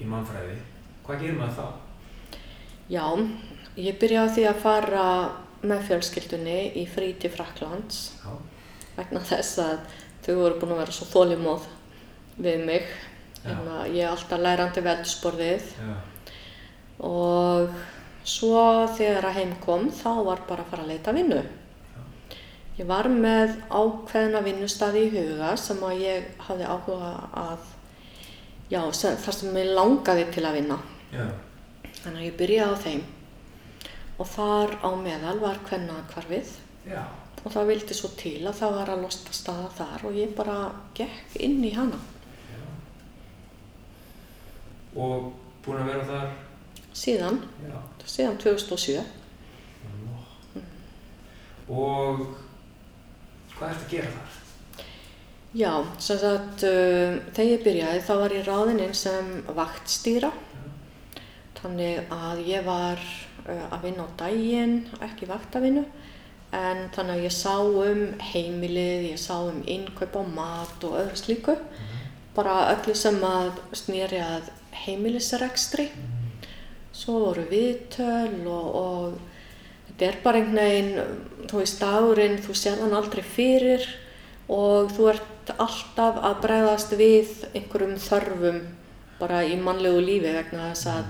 í 0.00 0.06
mannfræði, 0.08 0.58
hvað 1.06 1.22
gerir 1.24 1.38
maður 1.40 1.56
þá? 1.60 1.86
já, 2.90 3.06
ég 3.78 3.98
byrjaði 4.02 4.30
á 4.30 4.34
því 4.34 4.44
að 4.50 4.62
fara 4.64 5.04
með 5.62 5.82
fjölskyldunni 5.90 6.58
í 6.80 6.86
frí 6.90 7.12
til 7.20 7.30
Fraklands 7.30 7.98
Já. 8.24 8.32
vegna 8.96 9.20
þess 9.28 9.58
að 9.62 9.76
þau 10.24 10.34
voru 10.40 10.58
búin 10.62 10.72
að 10.74 10.80
vera 10.82 10.94
svo 10.96 11.06
þólimóð 11.12 11.68
við 12.40 12.64
mig. 12.66 12.88
Að 13.44 13.94
ég 13.94 14.02
er 14.04 14.10
alltaf 14.10 14.40
lærandi 14.42 14.82
veldsporðið 14.84 15.68
Já, 15.78 15.92
og 17.06 17.70
svo 18.28 18.62
þegar 18.96 19.30
að 19.30 19.36
heim 19.40 19.52
kom 19.64 19.88
þá 19.94 20.10
var 20.26 20.42
bara 20.48 20.64
að 20.64 20.70
fara 20.72 20.84
að 20.84 20.92
leita 20.92 21.14
vinnu. 21.16 21.40
Ég 22.80 22.88
var 22.88 23.08
með 23.12 23.56
ákveðna 23.68 24.40
vinnustadi 24.44 25.02
í 25.06 25.12
huga 25.12 25.52
sem 25.60 25.80
að 25.84 25.98
ég 26.00 26.28
hafði 26.46 26.64
áhuga 26.64 27.10
að, 27.36 27.64
já, 28.72 28.80
þar 28.88 29.36
sem 29.36 29.56
ég 29.60 29.72
langaði 29.76 30.26
til 30.32 30.44
að 30.48 30.56
vinna. 30.60 30.78
já, 31.12 31.26
Þannig 32.00 32.20
að 32.22 32.26
ég 32.30 32.36
byrjaði 32.38 32.72
á 32.72 32.82
þeim 32.84 33.02
og 34.20 34.28
þar 34.32 34.72
á 34.80 34.88
meðal 35.00 35.34
var 35.42 35.58
kvennakvarfið 35.68 36.54
já, 36.88 37.02
og 37.44 37.52
það 37.52 37.68
vildi 37.72 37.96
svo 37.96 38.08
til 38.20 38.38
að 38.48 38.56
það 38.62 38.74
var 38.78 38.92
að 38.94 39.02
losta 39.04 39.32
staða 39.36 39.68
þar 39.76 40.06
og 40.08 40.16
ég 40.16 40.32
bara 40.36 40.56
gekk 40.96 41.36
inn 41.40 41.60
í 41.64 41.74
hana. 41.76 42.00
já. 42.52 42.62
Og 44.96 45.32
búin 45.64 45.82
að 45.82 45.90
vera 45.92 46.06
þar, 46.08 46.30
Síðan, 47.00 47.38
já, 47.64 47.78
síðan 48.04 48.36
2007. 48.42 49.00
Nú. 50.02 50.64
Og 51.72 52.26
hvað 53.54 53.70
ertu 53.70 53.86
að 53.86 53.94
gera 53.94 54.10
þar? 54.18 54.36
Já, 55.56 55.70
sem 55.98 56.20
sagt, 56.20 56.66
uh, 56.68 57.16
þegar 57.32 57.48
ég 57.48 57.64
byrjaði 57.64 58.04
þá 58.04 58.12
var 58.20 58.34
ég 58.36 58.44
ráðinn 58.50 58.84
inn 58.84 58.92
sem 58.94 59.32
vaktstýra. 59.56 60.30
Þannig 61.62 62.12
að 62.12 62.44
ég 62.50 62.68
var 62.68 63.00
uh, 63.00 63.64
að 63.72 63.88
vinna 63.88 64.04
á 64.04 64.08
daginn, 64.20 64.76
ekki 65.08 65.32
vaktavinnu, 65.32 65.88
en 66.52 66.86
þannig 66.92 67.16
að 67.16 67.26
ég 67.30 67.36
sá 67.40 67.56
um 67.64 68.06
heimilið, 68.28 69.10
ég 69.14 69.20
sá 69.24 69.38
um 69.40 69.64
innkaup 69.64 70.20
á 70.20 70.22
mat 70.36 70.84
og 70.84 71.00
öðru 71.00 71.24
slíku. 71.24 71.56
Bara 72.36 72.74
öllu 72.76 72.92
sem 72.92 73.16
að 73.24 73.54
snýri 73.72 74.20
að 74.20 74.52
heimilisrekstri. 74.84 75.88
Svo 76.92 77.20
voru 77.26 77.46
viðtöl 77.50 78.46
og, 78.50 78.68
og 78.74 79.18
þetta 79.88 80.08
er 80.08 80.20
bara 80.24 80.40
einhvern 80.40 80.60
veginn, 80.60 81.20
þú 81.50 81.62
veist, 81.62 81.80
dagurinn, 81.82 82.40
þú 82.42 82.56
sér 82.58 82.82
hann 82.82 82.96
aldrei 82.98 83.22
fyrir 83.24 83.86
og 84.50 84.90
þú 84.96 85.12
ert 85.12 85.54
alltaf 85.58 86.18
að 86.26 86.42
bregðast 86.44 86.94
við 86.98 87.46
einhverjum 87.54 87.96
þörfum 88.02 88.60
bara 89.20 89.42
í 89.44 89.56
mannlegu 89.60 90.00
lífi 90.02 90.32
vegna 90.34 90.70
þess 90.72 90.90
að 90.90 91.08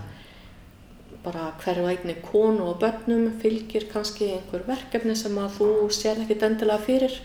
bara 1.25 1.51
hverju 1.61 1.89
eigni 1.91 2.17
konu 2.25 2.71
og 2.71 2.79
börnum 2.81 3.27
fylgir 3.43 3.87
kannski 3.93 4.31
einhver 4.37 4.65
verkefni 4.69 5.17
sem 5.17 5.37
að 5.39 5.59
þú 5.59 5.69
sér 5.93 6.23
ekkert 6.23 6.47
endilega 6.49 6.85
fyrir. 6.87 7.17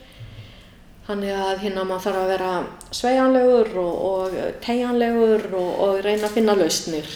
Þannig 1.06 1.36
að 1.38 1.62
hérna 1.62 1.86
maður 1.86 2.04
þarf 2.08 2.22
að 2.22 2.32
vera 2.34 2.52
sveigjanlegur 2.98 3.76
og, 3.78 3.94
og 4.10 4.38
tegjanlegur 4.66 5.46
og, 5.54 5.70
og 5.86 6.00
reyna 6.04 6.28
að 6.28 6.36
finna 6.40 6.58
lausnir. 6.58 7.12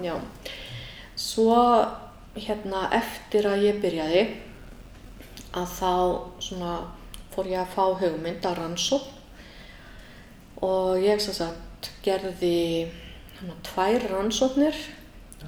Já, 0.00 0.08
Já. 0.08 0.14
Svo 1.20 1.60
hérna 2.38 2.86
eftir 2.96 3.48
að 3.50 3.66
ég 3.66 3.80
byrjaði 3.82 4.22
að 5.58 5.72
þá 5.74 5.92
svona 6.40 6.74
fór 7.34 7.50
ég 7.50 7.60
að 7.60 7.74
fá 7.74 7.84
hugmynd 8.00 8.46
að 8.46 8.58
rannsókn. 8.60 9.18
Og 10.64 11.00
ég 11.00 11.20
sagt 11.24 11.90
gerði 12.04 12.88
hérna 13.36 13.56
tvær 13.64 14.08
rannsóknir 14.12 14.76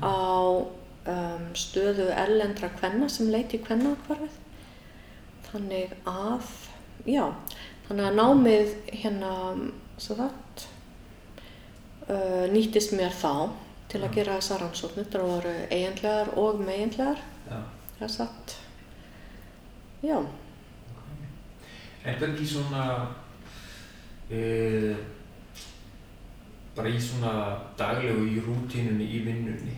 á 0.01 0.13
um, 0.13 1.49
stöðu 1.59 2.09
erlendra 2.17 2.71
kvenna 2.79 3.09
sem 3.13 3.33
leiti 3.33 3.59
í 3.59 3.65
kvennakvarfið. 3.65 4.39
Þannig 5.51 5.93
að, 6.09 6.47
já, 7.05 7.27
þannig 7.89 8.09
að 8.09 8.21
námið 8.21 8.73
hérna 9.03 9.33
sem 10.01 10.17
sagt 10.17 10.65
uh, 12.09 12.49
nýttist 12.53 12.97
mér 12.97 13.13
þá 13.13 13.53
til 13.93 14.03
að 14.03 14.15
gera 14.17 14.39
þessa 14.41 14.61
rannsóknir. 14.63 15.09
Það 15.13 15.31
voru 15.31 15.57
eiginlegar 15.71 16.33
og 16.41 16.63
meginlegar. 16.65 17.25
Það 17.49 18.07
er 18.09 18.15
satt. 18.19 18.57
Já, 20.03 20.17
En 22.03 22.17
hvernig 22.19 22.41
í 22.43 22.49
svona, 22.51 22.85
e, 24.27 24.95
bara 26.75 26.91
í 26.91 26.99
svona 26.99 27.35
daglegu 27.79 28.25
í 28.27 28.41
rútínunni, 28.43 29.07
í 29.07 29.21
vinnunni, 29.27 29.77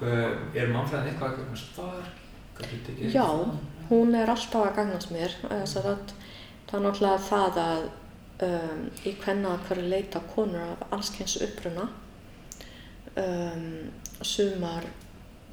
er 0.00 0.72
mannfræðin 0.72 1.10
eitthvað 1.10 1.34
að 1.34 1.36
gagnast 1.42 1.76
þar? 1.76 2.08
Já. 3.12 3.26
hún 3.90 4.14
er 4.14 4.30
alltaf 4.30 4.70
að 4.70 4.76
gagnast 4.78 5.12
mér. 5.12 5.36
Það, 5.42 6.14
er 6.72 6.82
náttúrulega 6.86 7.18
það 7.28 7.60
að 7.64 7.84
um, 8.46 8.80
í 9.04 9.12
hvenna 9.20 9.58
hverju 9.68 9.84
leita 9.90 10.22
konur 10.32 10.64
af 10.64 10.86
allskyns 10.96 11.36
uppruna. 11.44 11.88
Um, 13.14 13.92
sumar 14.22 14.82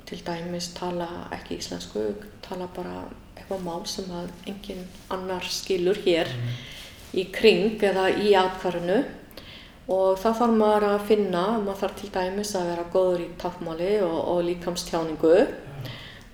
til 0.10 0.22
dæmis 0.26 0.72
tala 0.74 1.08
ekki 1.36 1.60
íslensku, 1.62 2.02
tala 2.42 2.66
bara 2.74 3.04
eitthvað 3.36 3.62
mál 3.68 3.84
sem 3.86 4.08
að 4.10 4.32
engin 4.50 4.82
annar 5.14 5.46
skilur 5.46 6.00
hér 6.02 6.32
í 7.14 7.28
kring 7.30 7.78
eða 7.86 8.08
í 8.18 8.34
atkvarinu 8.40 8.98
og 9.92 10.18
það 10.24 10.40
þarf 10.40 10.58
maður 10.58 10.88
að 10.90 11.06
finna, 11.12 11.44
maður 11.60 11.80
þarf 11.84 12.02
til 12.02 12.12
dæmis 12.18 12.56
að 12.58 12.68
vera 12.72 12.88
góður 12.96 13.24
í 13.28 13.30
tákmáli 13.46 13.94
og, 14.08 14.18
og 14.34 14.44
líkamstjáningu 14.50 15.38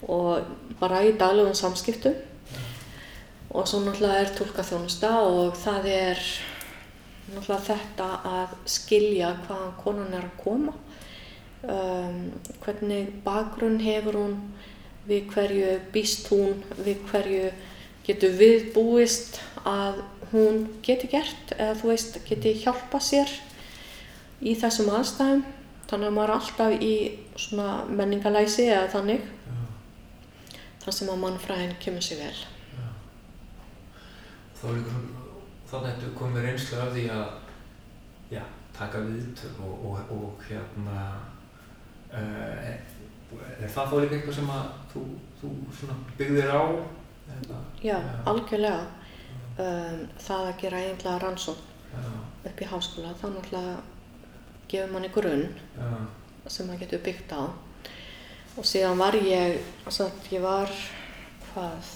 og 0.07 0.49
bara 0.79 1.03
í 1.03 1.13
daglegum 1.19 1.57
samskiptum. 1.57 2.15
Og 3.51 3.67
svo 3.67 3.83
náttúrulega 3.83 4.23
er 4.23 4.35
tólkaþjónusta 4.37 5.13
og 5.27 5.55
það 5.59 5.91
er 5.91 6.25
náttúrulega 7.33 7.63
þetta 7.67 8.11
að 8.31 8.59
skilja 8.77 9.35
hvaðan 9.43 9.79
konan 9.83 10.13
er 10.15 10.27
að 10.31 10.37
koma 10.43 10.77
um, 11.71 12.19
hvernig 12.63 13.11
bakgrunn 13.25 13.79
hefur 13.83 14.19
hún? 14.21 14.37
Við 15.07 15.29
hverju 15.31 15.73
býst 15.93 16.27
hún? 16.31 16.63
Við 16.83 17.03
hverju 17.11 17.51
getur 18.07 18.33
við 18.39 18.71
búist 18.75 19.39
að 19.67 20.01
hún 20.31 20.65
geti 20.83 21.09
gert 21.11 21.53
eða 21.57 21.77
þú 21.79 21.93
veist 21.93 22.19
geti 22.27 22.55
hjálpa 22.63 22.99
sér 23.03 23.31
í 24.43 24.55
þessum 24.59 24.91
aðstæðum? 24.95 25.45
Þannig 25.87 26.09
að 26.09 26.15
maður 26.17 26.29
er 26.29 26.35
alltaf 26.35 26.83
í 26.83 26.93
svona 27.39 27.69
menningalæsi 27.87 28.67
eða 28.67 28.91
þannig. 28.91 29.33
Þar 30.83 30.95
sem 30.95 31.11
að 31.11 31.21
mannfræðin 31.21 31.75
kemur 31.83 32.03
sér 32.03 32.23
vel. 32.25 32.37
Þá 34.57 34.65
er 34.67 34.77
ykkur, 34.81 35.01
þannig 35.69 35.89
að 35.93 36.03
þú 36.03 36.11
komið 36.17 36.45
reynslu 36.47 36.77
af 36.81 36.93
því 36.95 37.03
að, 37.13 37.25
já, 38.33 38.43
taka 38.75 39.01
viðtöl 39.05 39.51
og, 39.63 39.83
og, 39.89 40.13
og 40.15 40.45
hérna, 40.47 41.03
uh, 42.17 42.67
er 43.61 43.71
það 43.73 43.91
þá 43.91 43.95
líka 44.01 44.17
eitthvað 44.17 44.37
sem 44.39 44.51
að 44.53 44.69
þú, 44.93 45.03
þú 45.41 45.51
svona 45.79 45.97
byggðir 46.19 46.53
á? 46.53 46.63
Eða, 47.37 47.59
Já, 47.83 47.97
algjörlega. 48.29 48.85
Um, 49.57 50.01
það 50.21 50.47
að 50.51 50.59
gera 50.61 50.79
eiginlega 50.83 51.19
rannsókn 51.23 51.63
Já, 51.97 52.09
upp 52.49 52.59
í 52.61 52.67
háskóla, 52.69 53.13
þá 53.17 53.25
náttúrulega 53.33 53.77
gefur 54.69 54.91
manni 54.93 55.09
grunn 55.15 55.47
já, 55.73 55.87
sem 56.51 56.67
maður 56.67 56.83
getur 56.83 57.01
byggt 57.07 57.33
á. 57.33 57.41
Og 58.57 58.65
síðan 58.65 59.01
var 59.01 59.17
ég 59.17 59.57
satt, 59.93 60.29
ég 60.33 60.43
var 60.45 60.69
hvað? 61.51 61.93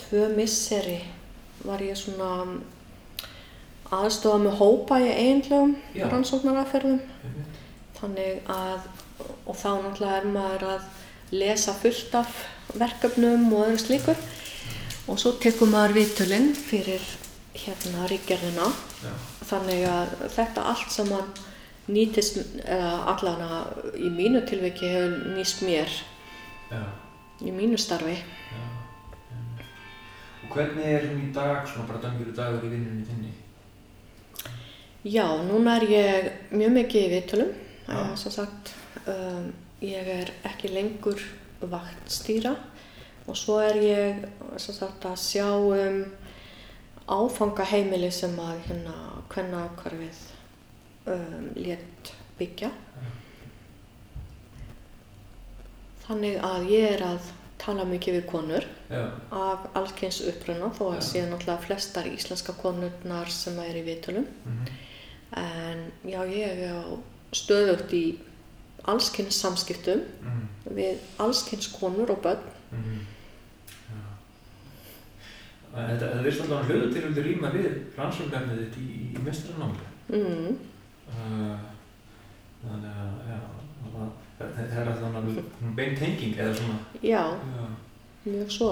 Tvö 0.00 0.28
misseri 0.32 1.00
var 1.66 1.82
ég 1.84 1.98
svona 1.98 2.30
aðstofa 3.90 4.38
með 4.44 4.58
hópa 4.60 5.00
í 5.02 5.10
einlegum 5.10 5.74
Já. 5.96 6.06
rannsóknaraferðum 6.08 7.00
þannig 8.00 8.50
að 8.50 8.88
og 9.46 9.56
þá 9.56 9.70
náttúrulega 9.84 10.18
er 10.20 10.28
maður 10.34 10.66
að 10.74 11.36
lesa 11.36 11.74
fullt 11.76 12.14
af 12.18 12.44
verkefnum 12.80 13.50
og 13.52 13.66
öðru 13.66 13.82
slíkur 13.82 14.22
og 15.10 15.18
svo 15.20 15.34
tekur 15.42 15.70
maður 15.70 15.98
viðtölinn 16.00 16.52
fyrir 16.56 17.04
hérna 17.54 18.06
ríkgerðina 18.10 18.68
já, 19.02 19.12
þannig 19.50 19.86
að 19.90 20.12
þetta 20.36 20.66
allt 20.72 20.92
saman 20.94 21.30
nýtist, 21.90 22.38
eða 22.62 22.90
allana 23.10 23.62
í 23.98 24.10
mínu 24.14 24.44
tilviki 24.48 24.90
hefur 24.90 25.16
nýst 25.34 25.64
mér 25.66 25.90
já, 26.70 26.82
í 27.42 27.54
mínu 27.54 27.78
starfi. 27.80 28.16
já. 28.16 28.66
Og 30.44 30.54
hvernig 30.54 30.86
er 30.86 31.08
hún 31.08 31.24
í 31.28 31.32
dag, 31.34 31.66
svona 31.68 31.88
bara 31.88 32.02
dangir 32.02 32.30
dagur 32.34 32.64
í 32.66 32.70
vinnunni 32.72 33.04
þinni? 33.06 33.32
Já, 35.06 35.26
núna 35.46 35.76
er 35.78 35.86
ég 35.88 36.30
mjög 36.52 36.72
mikið 36.76 37.04
í 37.06 37.10
viðtölum, 37.14 37.52
Já. 37.90 38.00
uh, 38.00 38.16
svo 38.16 38.30
sagt, 38.30 38.74
um, 39.06 39.52
ég 39.82 40.08
er 40.14 40.32
ekki 40.46 40.70
lengur 40.72 41.20
vaktstýra 41.60 42.54
og 43.26 43.36
svo 43.36 43.58
er 43.62 43.76
ég 43.82 44.24
svo 44.56 44.72
sagt, 44.74 45.04
að 45.04 45.18
sjá 45.20 45.48
um 45.54 46.04
áfangaheimili 47.10 48.10
sem 48.14 48.36
að 48.38 48.60
hérna 48.68 48.94
hvenna 49.32 49.64
hverfið 49.80 50.20
um, 51.10 51.50
létt 51.58 52.12
byggja. 52.38 52.70
Þannig 56.06 56.38
að 56.42 56.70
ég 56.72 56.94
er 56.96 57.04
að 57.06 57.28
tala 57.60 57.84
mikið 57.86 58.16
við 58.18 58.24
konur 58.30 58.64
Já, 58.90 59.02
af 59.36 59.66
allskyns 59.78 60.22
uppruna 60.30 60.70
þó 60.74 60.84
að 60.94 61.02
séu 61.06 61.26
náttúrulega 61.28 61.66
flestar 61.66 62.08
íslenska 62.10 62.54
konurnar 62.58 63.30
sem 63.30 63.58
er 63.62 63.76
í 63.78 63.84
viðtölum. 63.86 64.26
mhm, 64.44 64.78
En 65.38 65.84
já, 66.02 66.24
ég 66.26 66.64
á 66.66 66.98
stöðugt 67.36 67.92
í 67.94 68.04
allskyns 68.90 69.38
samskiptum 69.42 70.02
mhm, 70.24 70.46
við 70.76 71.02
allskyns 71.20 71.68
konur 71.76 72.10
og 72.14 72.22
börn. 72.24 72.42
já. 73.90 74.00
En 75.76 75.92
Þetta, 75.92 76.10
virðist 76.16 76.44
alltaf 76.46 76.66
hljóðu 76.70 76.90
til 76.94 77.04
að 77.06 77.22
rýma 77.26 77.52
við 77.54 77.68
rannsóknarnið 77.98 78.64
þitt 78.64 78.80
í, 78.82 78.88
í 79.14 79.24
mestranámi. 79.26 79.88
Mm, 80.10 80.58
Uh, 81.10 81.56
þannig 82.62 82.98
að, 83.02 83.14
já, 83.26 83.38
það, 84.38 84.58
er 84.78 84.90
alltaf 84.92 85.16
hann 85.16 85.72
bein 85.74 85.96
tenging 85.98 86.36
eða 86.38 86.52
svona, 86.54 86.76
já, 87.02 87.22
já, 87.34 87.64
mjög 88.28 88.52
svo. 88.54 88.68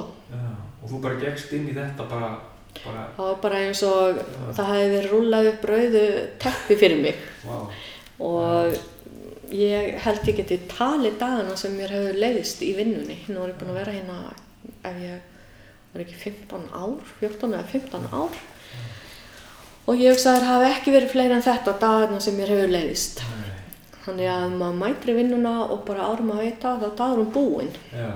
og 0.79 0.85
þú 0.93 1.01
bara 1.03 1.19
gekkst 1.19 1.57
inn 1.59 1.67
í 1.73 1.75
þetta 1.75 2.07
bara, 2.11 2.29
bara, 2.85 3.03
Það 3.17 3.25
var 3.31 3.41
bara 3.43 3.63
eins 3.67 3.83
og 3.89 4.21
það 4.55 4.71
hefði 4.71 4.93
verið 4.95 5.11
rúlað 5.17 5.51
upp 5.51 5.67
rauðu 5.73 6.05
teppi 6.45 6.79
fyrir 6.79 7.03
mig. 7.03 7.27
Vá, 7.43 7.57
og 8.19 8.77
ég 9.55 9.95
held 10.05 10.29
ég 10.29 10.37
geti 10.43 10.59
talið 10.71 11.19
dagana 11.21 11.57
sem 11.57 11.73
mér 11.79 11.93
hefur 11.95 12.19
leiðist 12.21 12.63
í 12.67 12.73
vinnunni. 12.77 13.19
Nú 13.33 13.43
er 13.45 13.53
ég 13.55 13.59
búin 13.61 13.73
að 13.73 13.79
vera 13.81 13.95
hérna 13.97 14.19
ef 14.85 14.99
ég 15.03 15.21
var 15.95 16.05
ekki 16.05 16.19
15 16.25 16.67
ár, 16.77 16.97
14 17.21 17.55
eða 17.55 17.65
15 17.73 18.09
ár 18.13 18.39
og 19.89 19.97
ég 19.97 20.13
hugsa 20.13 20.35
að 20.35 20.43
það 20.43 20.51
hafi 20.53 20.67
ekki 20.75 20.93
verið 20.93 21.13
fleiri 21.15 21.37
en 21.39 21.45
þetta 21.47 21.73
dagana 21.81 22.19
sem 22.21 22.35
mér 22.37 22.51
hefur 22.53 22.73
leiðist. 22.75 23.23
Þannig 24.05 24.29
að 24.33 24.57
maður 24.61 24.77
mætir 24.83 25.13
í 25.13 25.17
vinnuna 25.19 25.53
og 25.73 25.81
bara 25.89 26.09
árum 26.13 26.31
að 26.35 26.43
veita 26.45 26.75
þá 26.81 26.89
dagur 26.97 27.23
hún 27.23 27.33
búinn. 27.33 27.71
já, 27.93 28.11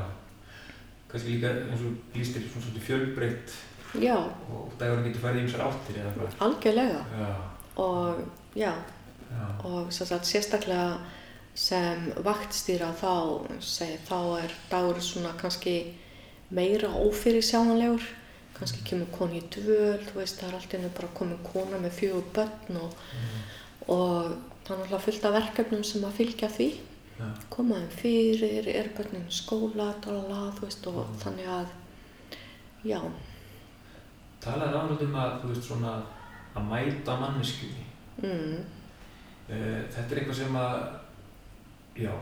kannski 1.12 1.34
líka 1.36 1.48
eins 1.70 1.82
og 1.84 2.16
lístir 2.16 2.44
svona 2.48 2.64
svolítið 2.66 2.86
fjölbreytt 2.88 3.54
Já, 4.00 4.16
og 4.16 4.70
dagurinn 4.80 5.04
getur 5.04 5.20
farið 5.26 5.40
í 5.42 5.44
ymsar 5.46 5.64
áttir 5.66 5.98
eða 6.00 6.12
hvað, 6.16 6.36
algjörlega. 6.46 7.00
já, 7.20 7.32
Og 7.76 8.22
já, 8.56 8.70
já, 9.32 9.46
og 9.64 9.92
sagt, 9.92 10.24
sérstaklega 10.28 10.98
sem 11.54 12.12
vaktstýra 12.24 12.92
þá, 12.96 13.12
segi, 13.60 13.98
þá 14.08 14.18
er 14.44 14.52
dagur 14.70 15.00
svona 15.04 15.32
kannski 15.40 15.74
meira 16.50 16.88
ófyrir 16.88 17.42
sjáanlegur 17.44 18.02
kannski 18.56 18.84
kemur 18.84 19.08
koni 19.12 19.40
í 19.40 19.48
dvöl 19.52 19.98
þú 20.06 20.14
veist 20.20 20.38
það 20.40 20.48
er 20.48 20.54
allt 20.58 20.74
innu 20.78 20.88
bara 20.96 21.08
komin 21.18 21.38
kona 21.44 21.78
með 21.82 21.92
fjögur 21.98 22.24
börn 22.36 22.76
og, 22.82 22.94
og 23.88 24.32
það 24.64 24.72
er 24.76 24.80
náttúrulega 24.80 25.04
fullt 25.06 25.24
af 25.28 25.32
verkefnum 25.36 25.84
sem 25.84 26.04
að 26.06 26.16
fylgja 26.20 26.48
því. 26.48 26.68
Já, 27.18 27.26
koma 27.50 27.76
þeim 27.80 27.90
fyrir, 27.98 28.68
er 28.72 28.88
börnin 28.96 29.26
í 29.28 29.34
skóla 29.34 29.88
dalala, 30.04 30.52
þú 30.56 30.64
veist 30.68 30.86
og 30.86 31.00
Mhm. 31.02 31.18
þannig 31.24 31.48
að 31.48 31.66
já, 32.84 33.00
talaði 34.42 34.72
ráðlega 34.74 35.06
um 35.06 35.16
að, 35.22 35.34
þú 35.42 35.50
veist, 35.52 35.66
svona 35.68 35.92
að 36.56 36.64
mæta 36.70 37.16
manneskjunni. 37.20 37.84
Mm, 38.22 38.64
Þetta 39.48 40.04
er 40.14 40.20
eitthvað 40.20 40.36
sem 40.38 40.54
að, 40.56 40.76
já, 42.00 42.12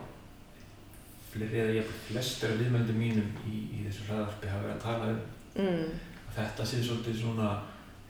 fleiri 1.30 1.60
eða 1.62 1.74
ég 1.76 1.90
flestir 2.08 2.54
af 2.54 2.58
viðmændum 2.62 2.96
mínum 2.98 3.28
í, 3.46 3.60
í 3.76 3.82
þessu 3.86 4.06
hraðarpi 4.08 4.50
hafa 4.50 4.64
verið 4.64 4.76
að 4.76 4.86
tala 4.86 5.10
um 5.12 5.20
mm, 5.66 5.92
þetta 6.34 6.66
sé 6.66 6.80
svolítið 6.82 7.20
svona, 7.20 7.50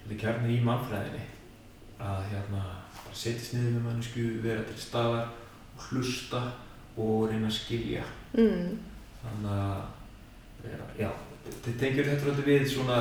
svolítið 0.00 0.20
kjarni 0.22 0.54
í 0.56 0.62
mannfræðinni 0.64 1.26
að 2.00 2.22
hérna 2.30 2.62
bara 2.94 3.18
setjast 3.22 3.54
niður 3.58 3.74
með 3.74 3.84
mannesku, 3.88 4.24
vera 4.44 4.62
til 4.70 4.78
staðar 4.80 5.26
og 5.76 5.88
hlusta 5.90 6.40
og 7.00 7.26
reyna 7.30 7.50
að 7.50 7.58
skilja. 7.58 8.06
mm, 8.32 8.78
Þannig 9.20 9.52
að, 9.52 9.82
já, 10.64 10.80
já 11.02 11.10
þetta 11.44 11.76
tengjur 11.82 12.08
þetta 12.08 12.24
svolítið 12.24 12.48
við 12.54 12.66
svona 12.72 12.98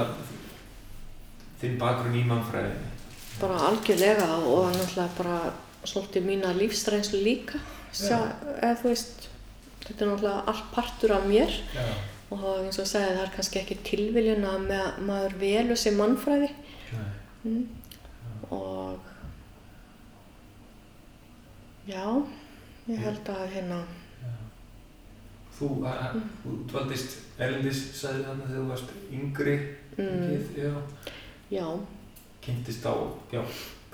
þinn 1.62 1.80
bakgrunn 1.80 2.20
í 2.20 2.26
mannfræðinni. 2.28 2.92
bara 3.40 3.60
algjörlega 3.70 4.28
og 4.36 4.70
náttúrulega 4.76 5.10
bara 5.18 5.40
svolítið 5.90 6.26
mína 6.30 6.54
lífsreynslu 6.58 7.20
líka 7.26 7.60
Sjá, 7.92 8.20
eða 8.62 8.76
veist 8.86 9.28
þetta 9.88 10.06
er 10.06 10.10
náttúrulega 10.12 10.44
allt 10.52 10.68
partur 10.76 11.14
af 11.16 11.24
mér 11.30 11.54
Já. 11.74 11.86
og 12.36 12.44
eins 12.64 12.78
og 12.80 12.86
segi 12.90 13.14
það 13.16 13.24
er 13.24 13.32
kannski 13.36 13.62
ekki 13.64 13.78
tilviljun 13.88 14.46
að 14.46 14.68
ma- 14.70 14.98
maður 15.08 15.38
velur 15.42 15.80
sér 15.82 15.96
mannfræði 15.98 16.50
mm. 17.46 17.64
og 18.54 19.00
já 21.90 22.06
ég 22.90 23.02
held 23.06 23.32
að 23.34 23.48
hérna 23.56 23.80
Já. 24.20 24.30
Þú, 25.60 25.68
a- 25.90 25.96
a- 26.10 26.14
þú 26.44 26.54
dvaldist 26.70 27.18
Erlendis, 27.40 27.80
sagði 27.96 28.24
þarna 28.28 28.46
þegar 28.50 28.62
þú 28.62 28.70
varst 28.70 28.90
yngri, 29.16 29.56
mm, 29.96 30.08
mm. 30.20 30.48
já, 30.60 30.72
já, 31.56 31.66
kynntist 32.44 32.84
á, 32.86 32.94
já, 33.32 33.42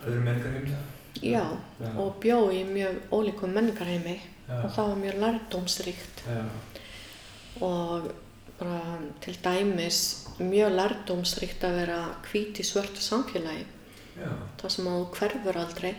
öðrum 0.01 0.23
menningarheim 0.25 0.65
það. 0.71 0.94
Já 1.21 1.43
Já. 1.79 1.89
og 1.97 2.15
bjó 2.21 2.39
í 2.51 2.63
mjög 2.67 2.97
ólíkum 3.11 3.53
menningarheimi 3.55 4.19
og 4.49 4.71
það 4.75 4.89
var 4.89 4.97
mjög 5.03 5.15
lærdómsríkt. 5.23 6.23
Já, 6.27 6.43
og 7.65 8.11
bara 8.59 8.97
til 9.21 9.37
dæmis 9.43 9.99
mjög 10.39 10.75
lærdómsríkt 10.79 11.63
að 11.63 11.79
vera 11.79 12.01
hvít 12.27 12.59
í 12.59 12.65
svörtu 12.67 13.01
samfélagi. 13.01 13.65
Já, 14.19 14.29
það 14.61 14.69
sem 14.75 14.85
þú 14.85 14.99
hverfur 15.17 15.57
aldrei. 15.63 15.95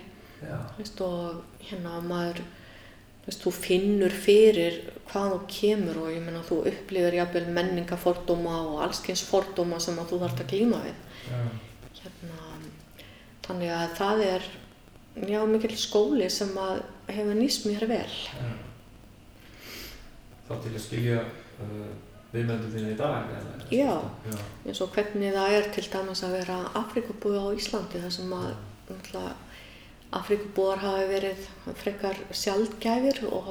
Veist, 0.79 1.01
og 1.01 1.43
hérna 1.65 2.01
maður 2.05 2.43
veist, 3.27 3.41
þú 3.43 3.53
finnur 3.57 4.13
fyrir 4.13 4.79
hvað 5.09 5.33
þú 5.33 5.39
kemur 5.49 5.99
og 6.05 6.11
ég 6.13 6.23
meina 6.23 6.43
þú 6.45 6.61
upplifir 6.71 7.17
jafnvel 7.19 7.47
menningafordóma 7.57 8.59
og 8.69 8.83
allskyns 8.87 9.25
fordóma 9.27 9.81
sem 9.81 9.99
að 9.99 10.13
þú 10.13 10.21
þarft 10.23 10.45
að 10.45 10.53
glíma 10.53 10.83
við. 10.85 11.01
Hérna, 12.03 12.43
þannig 13.47 13.73
að 13.75 13.95
það 13.99 14.25
er 14.29 14.49
já 15.17 15.41
mikill 15.49 15.77
skóli 15.81 16.29
sem 16.31 16.53
að 16.61 16.83
hefur 17.09 17.39
nýst 17.39 17.65
mér 17.69 17.87
vel 17.89 18.17
já. 18.17 18.51
Þá 20.47 20.53
til 20.63 20.75
að 20.75 20.83
skilja 20.85 21.23
uh, 21.65 21.89
viðmændum 22.35 22.71
þína 22.75 22.93
í 22.93 22.99
dag, 22.99 23.33
eða? 23.35 23.55
Já. 23.73 23.95
Já, 24.29 24.45
eins 24.67 24.83
og 24.85 24.93
hvernig 24.95 25.33
það 25.35 25.57
er 25.57 25.69
til 25.75 25.87
dæmis 25.95 26.23
að 26.27 26.37
vera 26.37 26.59
Afrikubúi 26.83 27.41
á 27.41 27.47
Íslandi 27.57 28.03
þar 28.03 28.15
sem 28.15 28.37
að 28.37 28.47
náttúrulega, 28.91 29.33
Afrikubúar 30.21 30.85
hafi 30.85 31.09
verið 31.11 31.49
frekar 31.81 32.21
sjaldgæfir 32.31 33.25
og, 33.27 33.51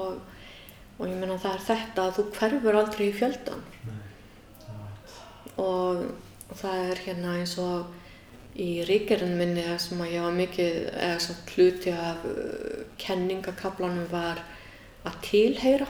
og 0.96 1.04
ég 1.10 1.18
meina 1.20 1.36
það 1.42 1.58
er 1.58 1.66
þetta 1.72 2.06
að 2.06 2.16
þú 2.20 2.26
hverfur 2.38 2.80
aldrei 2.80 3.06
í 3.10 3.16
fjöldan 3.18 3.66
nei, 3.90 4.00
og 5.60 6.06
það 6.56 6.90
er 6.94 7.04
hérna 7.10 7.36
eins 7.42 7.58
og 7.60 7.92
í 8.56 8.70
ríkjarinn 8.88 9.36
minni 9.40 9.66
sem 9.82 10.02
að 10.04 10.14
ég 10.16 10.26
var 10.26 10.36
mikið 10.38 10.78
eða 10.94 11.20
svo 11.26 11.36
hluti 11.52 11.94
af 11.96 12.24
uh, 12.30 12.86
kenningakablanum 13.02 14.08
var 14.12 14.42
að 15.06 15.20
tilheyra. 15.28 15.88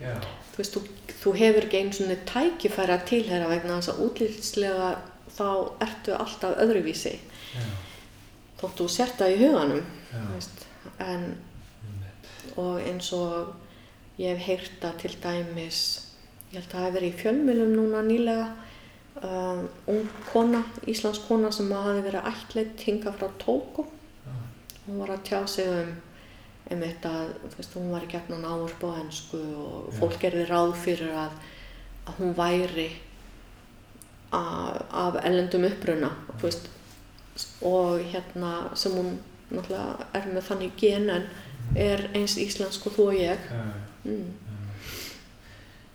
Já, 0.00 0.12
þú 0.52 0.60
veist, 0.60 0.76
þú, 0.76 1.14
þú 1.22 1.34
hefur 1.40 1.66
ekki 1.66 1.80
einu 1.80 1.96
svona 1.96 2.18
tækifæri 2.28 2.96
að 2.96 3.06
tilheyra 3.10 3.50
vegna 3.50 3.80
þess 3.80 3.94
að 3.94 4.02
útlýtslega 4.06 4.90
þá 5.36 5.48
ertu 5.86 6.16
alltaf 6.16 6.60
öðruvísi. 6.64 7.16
Já, 7.56 7.66
þótt 8.60 8.80
þú 8.80 8.88
sért 8.92 9.20
það 9.20 9.34
í 9.34 9.40
huganum 9.44 9.84
þú 10.10 10.26
veist, 10.32 10.66
en 11.04 11.24
og 12.56 12.80
eins 12.80 13.08
og 13.16 14.20
ég 14.20 14.36
hef 14.36 14.46
heyrta 14.46 14.92
til 15.00 15.12
dæmis 15.22 15.80
ég 16.52 16.60
held 16.60 16.68
að 16.70 16.72
það 16.72 16.86
hef 16.86 16.94
verið 16.96 17.10
í 17.10 17.18
fjölmjölum 17.20 17.74
núna 17.76 18.04
nýlega 18.06 18.46
um, 19.22 19.68
ung 19.86 20.08
kona, 20.32 20.64
íslensk 20.86 21.28
kona 21.28 21.50
sem 21.52 21.70
hafi 21.72 22.02
verið 22.04 22.26
ætleitt 22.32 22.80
hinga 22.86 23.12
frá 23.16 23.28
Tóko 23.42 23.86
hún 24.86 24.98
var 25.00 25.10
að 25.16 25.22
tjá 25.28 25.46
sig 25.48 25.68
um 25.68 25.94
um 26.70 26.80
þetta, 26.82 27.10
þú 27.46 27.56
veist, 27.60 27.74
hún 27.78 27.90
var 27.92 28.02
í 28.02 28.08
gegnum 28.10 28.42
áhörp 28.42 28.80
á 28.82 28.98
ennsku 28.98 29.38
og 29.38 29.84
Já. 29.92 29.98
fólk 30.00 30.16
gerði 30.18 30.46
ráð 30.48 30.72
fyrir 30.82 31.12
að, 31.14 31.36
að 32.10 32.16
hún 32.18 32.32
væri 32.34 32.88
af, 34.34 34.80
af 34.90 35.18
ellendum 35.22 35.66
uppruna, 35.68 36.10
þú 36.40 36.42
veist, 36.48 36.66
og 37.62 38.02
hérna 38.10 38.50
sem 38.74 38.96
hún 38.98 39.12
náttúrulega 39.52 40.08
er 40.18 40.26
með 40.34 40.48
þannig 40.48 40.74
gen 40.80 41.06
en 41.14 41.28
er 41.78 42.02
eins 42.18 42.34
íslensk 42.42 42.86
og 42.90 42.96
þú 42.98 43.08
og 43.12 43.20
ég. 43.20 43.50
Já, 43.50 43.66
Mm. 44.06 44.34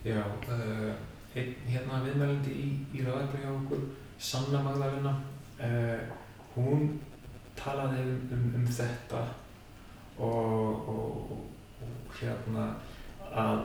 já 0.04 0.18
uh, 0.20 0.94
einn 1.34 1.54
hérna 1.66 2.02
viðmælandi 2.04 2.52
í, 2.52 2.66
í 2.92 3.04
ræðarbyrja 3.04 3.48
hjá 3.48 3.54
okkur, 3.56 3.86
Sanna 4.22 4.60
Magdalena, 4.62 5.14
uh, 5.58 6.02
hún 6.54 6.98
talaði 7.58 8.04
um, 8.04 8.26
um, 8.36 8.48
um 8.60 8.66
þetta 8.68 9.22
og, 10.18 10.88
og, 10.92 11.32
og 11.82 12.18
hérna 12.20 12.68
að 13.32 13.64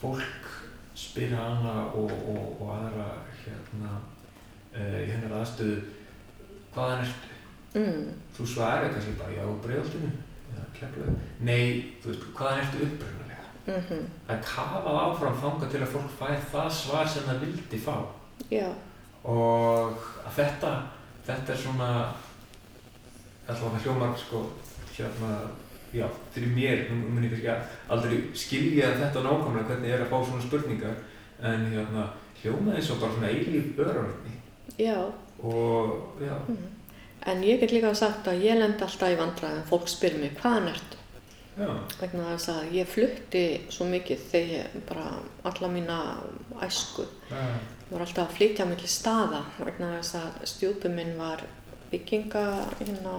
fólk 0.00 0.50
spyr 0.98 1.36
hana 1.38 1.88
og, 1.94 2.10
og, 2.10 2.62
aðra 2.74 3.08
hérna 3.44 3.94
uh, 4.74 4.98
í 4.98 5.06
hennar 5.12 5.38
aðstöðu 5.40 5.78
hvaðan 6.74 7.06
ertu? 7.06 7.36
Mm. 7.78 8.10
Þú 8.34 8.48
svarir 8.54 8.92
kannski 8.94 9.14
bara 9.20 9.36
já, 9.36 9.44
bregðaltinu 9.62 10.10
eða 10.54 10.66
keflaðu. 10.74 11.16
Nei, 11.46 11.94
þú 12.02 12.12
veist, 12.12 12.28
hvaðan 12.34 12.62
ertu 12.64 12.84
upprunalega? 12.88 13.27
Mm 13.68 14.04
Það 14.26 14.36
er 14.36 14.44
kafað 14.44 15.00
áfram 15.04 15.40
þanga 15.42 15.70
til 15.70 15.80
að 15.82 15.92
fólk 15.94 16.12
fær 16.18 16.44
það 16.52 16.70
svar 16.72 17.08
sem 17.08 17.26
það 17.28 17.42
vildi 17.44 17.80
fá. 17.84 17.96
Já, 18.50 18.68
Og 19.28 20.04
að 20.24 20.36
þetta, 20.36 20.70
þetta 21.26 21.52
er 21.52 21.58
svona, 21.60 21.88
allavega 23.48 23.82
hljómar 23.84 24.14
sko, 24.18 24.44
hérna, 24.94 25.32
já, 25.92 26.06
fyrir 26.32 26.54
mér, 26.54 26.84
nú 26.90 27.10
mun 27.12 27.26
ég 27.26 27.34
kannski 27.34 27.52
aldrei 27.92 28.18
skilja 28.34 28.94
þetta 29.02 29.24
nákvæmlega 29.24 29.68
hvernig 29.72 29.92
er 29.92 30.04
að 30.04 30.12
fá 30.12 30.18
svona 30.22 30.46
spurningar, 30.46 30.96
en 31.42 31.68
hérna, 31.74 32.08
hljómaði 32.42 32.84
og 32.94 33.00
bara 33.02 33.12
svona 33.16 33.32
eilíf 33.32 33.78
örörni. 33.84 34.34
já. 34.78 34.98
Og, 35.42 36.14
já, 36.20 36.34
Mm. 36.48 36.74
En 37.26 37.42
ég 37.42 37.60
get 37.60 37.72
líka 37.72 37.94
sagt 37.94 38.26
að 38.28 38.42
ég 38.42 38.58
lend 38.58 38.80
alltaf 38.82 39.10
í 39.10 39.16
vandræðum, 39.18 39.64
fólk 39.68 39.88
spyr 39.88 40.18
mig 40.18 40.36
hvaðan 40.40 40.68
ertu? 40.68 40.97
Vegna 42.00 42.28
þess 42.34 42.48
að 42.52 42.72
ég 42.76 42.88
flutti 42.88 43.44
svo 43.74 43.86
mikið 43.90 44.24
þegar 44.30 44.76
bara 44.88 45.08
alla 45.50 45.68
mína 45.72 45.98
æsku. 46.62 47.06
var 47.90 48.04
alltaf 48.04 48.28
að 48.28 48.36
flytja 48.36 48.66
milli 48.68 48.88
staða 48.90 49.42
vegna 49.58 49.94
þess 49.96 50.14
að 50.18 50.40
stjúpi 50.52 50.90
minn 50.92 51.14
var 51.18 51.42
bygginga 51.90 52.44
hérna 52.78 53.14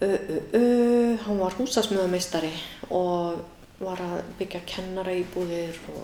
ö, 0.00 0.08
ö, 0.08 0.40
ö, 0.54 1.16
hann 1.24 1.40
var 1.40 1.56
húsasmöðumeistari 1.56 2.52
og 2.90 3.40
var 3.80 4.02
að 4.02 4.20
byggja 4.38 4.60
kennara 4.68 5.14
íbúðir 5.16 5.78
og, 5.94 6.02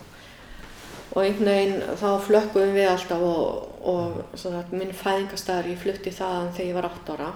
og 1.13 1.23
einhvern 1.23 1.51
veginn 1.51 1.97
þá 2.01 2.09
flökkuðum 2.25 2.77
við 2.79 2.89
alltaf 2.89 3.25
og, 3.29 3.73
og 3.85 4.23
að 4.49 4.73
minn 4.73 4.95
fæðingastæður 4.97 5.73
ég 5.75 5.83
flutti 5.83 6.15
þaðan 6.15 6.55
þegar 6.57 6.71
ég 6.71 6.79
var 6.79 6.91
8 6.91 7.19
ára 7.19 7.33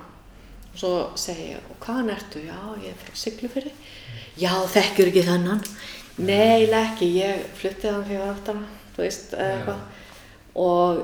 og 0.72 0.78
svo 0.80 0.90
segi 1.18 1.52
ég, 1.52 1.62
og 1.72 1.78
hvaðan 1.84 2.10
ertu? 2.14 2.42
Já, 2.46 2.58
ég 2.82 2.90
er 2.92 2.98
frá 3.02 3.14
Siglufyrði. 3.18 3.72
Já, 4.38 4.52
þekkjur 4.74 5.10
ekki 5.10 5.24
þennan? 5.26 5.62
Nei, 6.18 6.66
ekki, 6.66 7.08
ég 7.18 7.46
flutti 7.58 7.86
þaðan 7.88 8.04
þegar 8.06 8.18
ég 8.18 8.24
var 8.26 8.38
8 8.42 8.52
ára, 8.54 8.68
þú 8.94 9.02
veist, 9.04 9.34
eitthvað. 9.38 9.82
Og, 10.58 11.02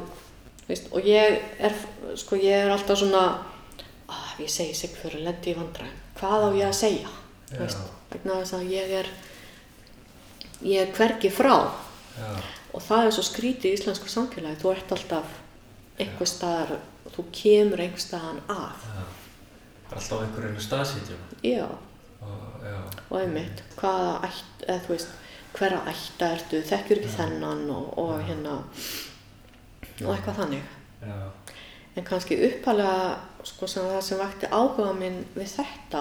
veist, 0.68 0.88
og 0.92 1.06
ég 1.08 1.36
er, 1.68 1.76
sko, 2.18 2.38
ég 2.42 2.64
er 2.64 2.72
alltaf 2.74 2.98
svona, 3.02 3.24
að 4.10 4.24
ef 4.34 4.40
ég 4.44 4.52
segi 4.54 4.74
Siglufyrði, 4.78 5.22
lendi 5.28 5.52
í 5.54 5.58
vandræðum. 5.58 6.00
Hvað 6.18 6.46
á 6.46 6.48
ég 6.58 6.68
að 6.70 6.76
segja? 6.80 7.14
Þú 7.52 7.60
veist, 7.62 7.84
vegna 8.14 8.40
þess 8.42 8.56
að 8.58 8.68
ég 8.74 8.94
er, 9.00 9.10
ég 10.64 10.84
er 10.84 10.94
hvergi 10.98 11.30
frá. 11.34 11.56
já, 12.18 12.30
Og 12.74 12.82
það 12.82 13.06
er 13.06 13.12
svo 13.14 13.22
skrítið 13.22 13.70
í 13.70 13.74
íslensku 13.78 14.08
samfélagi, 14.10 14.58
þú 14.62 14.70
ert 14.74 14.94
alltaf 14.96 15.34
einhver 16.02 16.26
staðar, 16.26 16.72
þú 17.14 17.24
kemur 17.30 17.82
einhver 17.84 18.02
staðan 18.02 18.40
að. 18.50 18.88
já. 18.88 19.04
Alltaf 19.94 20.20
einhverjum 20.24 20.60
staðsítjum. 20.60 21.20
Já, 21.46 21.66
já, 22.64 22.78
og 23.10 23.18
einmitt, 23.20 23.62
hvaða 23.78 24.14
ætt, 24.26 24.64
eða 24.66 24.80
þú 24.86 24.92
veist, 24.94 25.12
hverra 25.54 25.80
ætta 25.92 26.30
ertu, 26.34 26.62
þekkjur 26.66 27.00
ekki 27.02 27.10
Já. 27.12 27.16
þennan 27.20 27.64
og, 27.70 27.90
og 28.02 28.14
Já. 28.18 28.24
hérna, 28.30 28.54
og 30.02 30.10
eitthvað 30.16 30.40
þannig. 30.42 30.64
já, 31.04 31.18
En 31.94 32.02
kannski 32.08 32.34
uppalega, 32.48 33.18
sko, 33.46 33.66
sem 33.70 33.84
það 33.86 34.00
sem 34.02 34.18
vakti 34.18 34.48
áhuga 34.50 34.92
minn 34.98 35.20
við 35.36 35.52
þetta, 35.52 36.00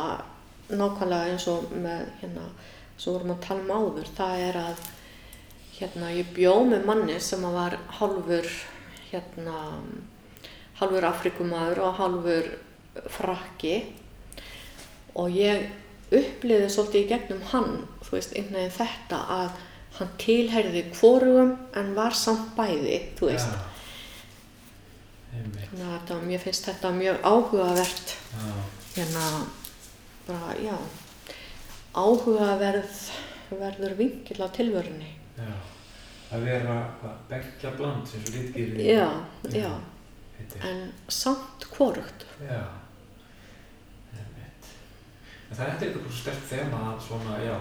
nákvæmlega 0.74 1.28
eins 1.36 1.46
og 1.52 1.68
með, 1.76 2.08
hérna, 2.24 2.48
sem 2.98 3.14
vorum 3.14 3.36
að 3.36 3.44
tala 3.46 3.62
um 3.62 3.74
áður, 3.78 4.10
það 4.18 4.42
er 4.48 4.58
að, 4.64 4.82
hérna, 5.78 6.10
ég 6.18 6.34
bjó 6.34 6.56
með 6.66 6.86
manni 6.90 7.20
sem 7.22 7.46
var 7.46 7.78
hálfur, 8.00 8.50
hérna, 9.12 9.60
hálfur 10.82 11.06
Afrikumaður 11.12 11.84
og 11.86 12.00
hálfur 12.02 12.50
frakki 13.10 13.76
og 15.16 15.30
ég 15.34 15.70
upplifði 16.14 16.70
svolítið 16.70 17.04
í 17.04 17.08
gegnum 17.10 17.42
hann, 17.52 17.78
þú 18.06 18.16
veist, 18.18 18.34
einhvern 18.38 18.60
veginn 18.60 18.76
þetta 18.78 19.20
að 19.38 19.62
hann 19.98 20.10
tilherði 20.22 20.84
hvorugum 20.98 21.54
en 21.78 21.94
var 21.98 22.14
samt 22.18 22.52
bæði, 22.58 23.00
þú 23.20 23.30
veist. 23.32 23.50
Já. 23.54 23.70
Einmitt. 25.34 25.68
Þannig 25.72 25.86
að 25.88 25.94
þetta, 25.98 26.18
mér 26.30 26.42
finnst 26.44 26.68
þetta 26.70 26.92
mjög 26.98 27.24
áhugavert, 27.26 28.14
Já, 28.34 28.52
hérna, 28.96 29.26
bara, 30.28 30.56
já, 30.62 30.76
áhugaverð 31.98 33.00
verður 33.54 33.96
vinkill 33.98 34.42
á 34.42 34.48
tilvörunni. 34.54 35.12
já. 35.38 35.54
Að 36.34 36.46
vera 36.50 36.76
hvað, 37.02 37.18
beggja 37.30 37.72
bland 37.78 38.08
sem 38.10 38.22
svo 38.26 38.32
litgýri. 38.40 38.86
Já, 38.90 39.10
já, 39.54 39.70
Heitir. 40.40 40.64
en 40.66 40.80
samt 41.08 41.66
hvorugt. 41.76 42.26
Já. 42.42 42.64
En 45.54 45.58
það 45.60 45.68
er 45.68 45.84
eitthvað 45.86 46.06
svo 46.08 46.18
sterkt 46.18 46.48
þema 46.50 46.78
að 46.90 47.02
svona, 47.06 47.34
já, 47.46 47.54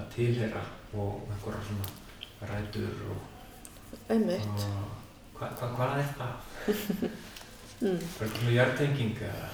að 0.00 0.06
tilheyra 0.14 0.62
og 0.96 1.26
einhverja 1.28 1.60
svona 1.68 1.90
rætur 2.48 3.02
og, 3.12 3.98
Einmitt. 4.14 4.46
og 4.48 5.36
hva, 5.36 5.50
hva, 5.58 5.68
hvað 5.76 5.98
er 6.00 6.10
það? 6.18 6.34
Mm. 7.84 7.98
Er 7.98 8.04
það 8.16 8.28
svona 8.38 8.52
hjartenging 8.54 9.16
eða? 9.26 9.48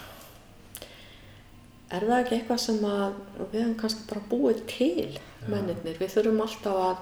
Er 1.91 2.05
það 2.07 2.21
ekki 2.21 2.35
eitthvað 2.37 2.59
sem 2.63 2.83
að 2.87 3.15
við 3.41 3.57
hefum 3.57 3.73
kannski 3.81 4.05
bara 4.11 4.21
búið 4.31 4.61
til, 4.71 5.07
Já. 5.17 5.47
mennirnir? 5.51 5.97
Við 5.99 6.13
þurfum 6.13 6.43
alltaf 6.45 6.79
að 6.85 7.01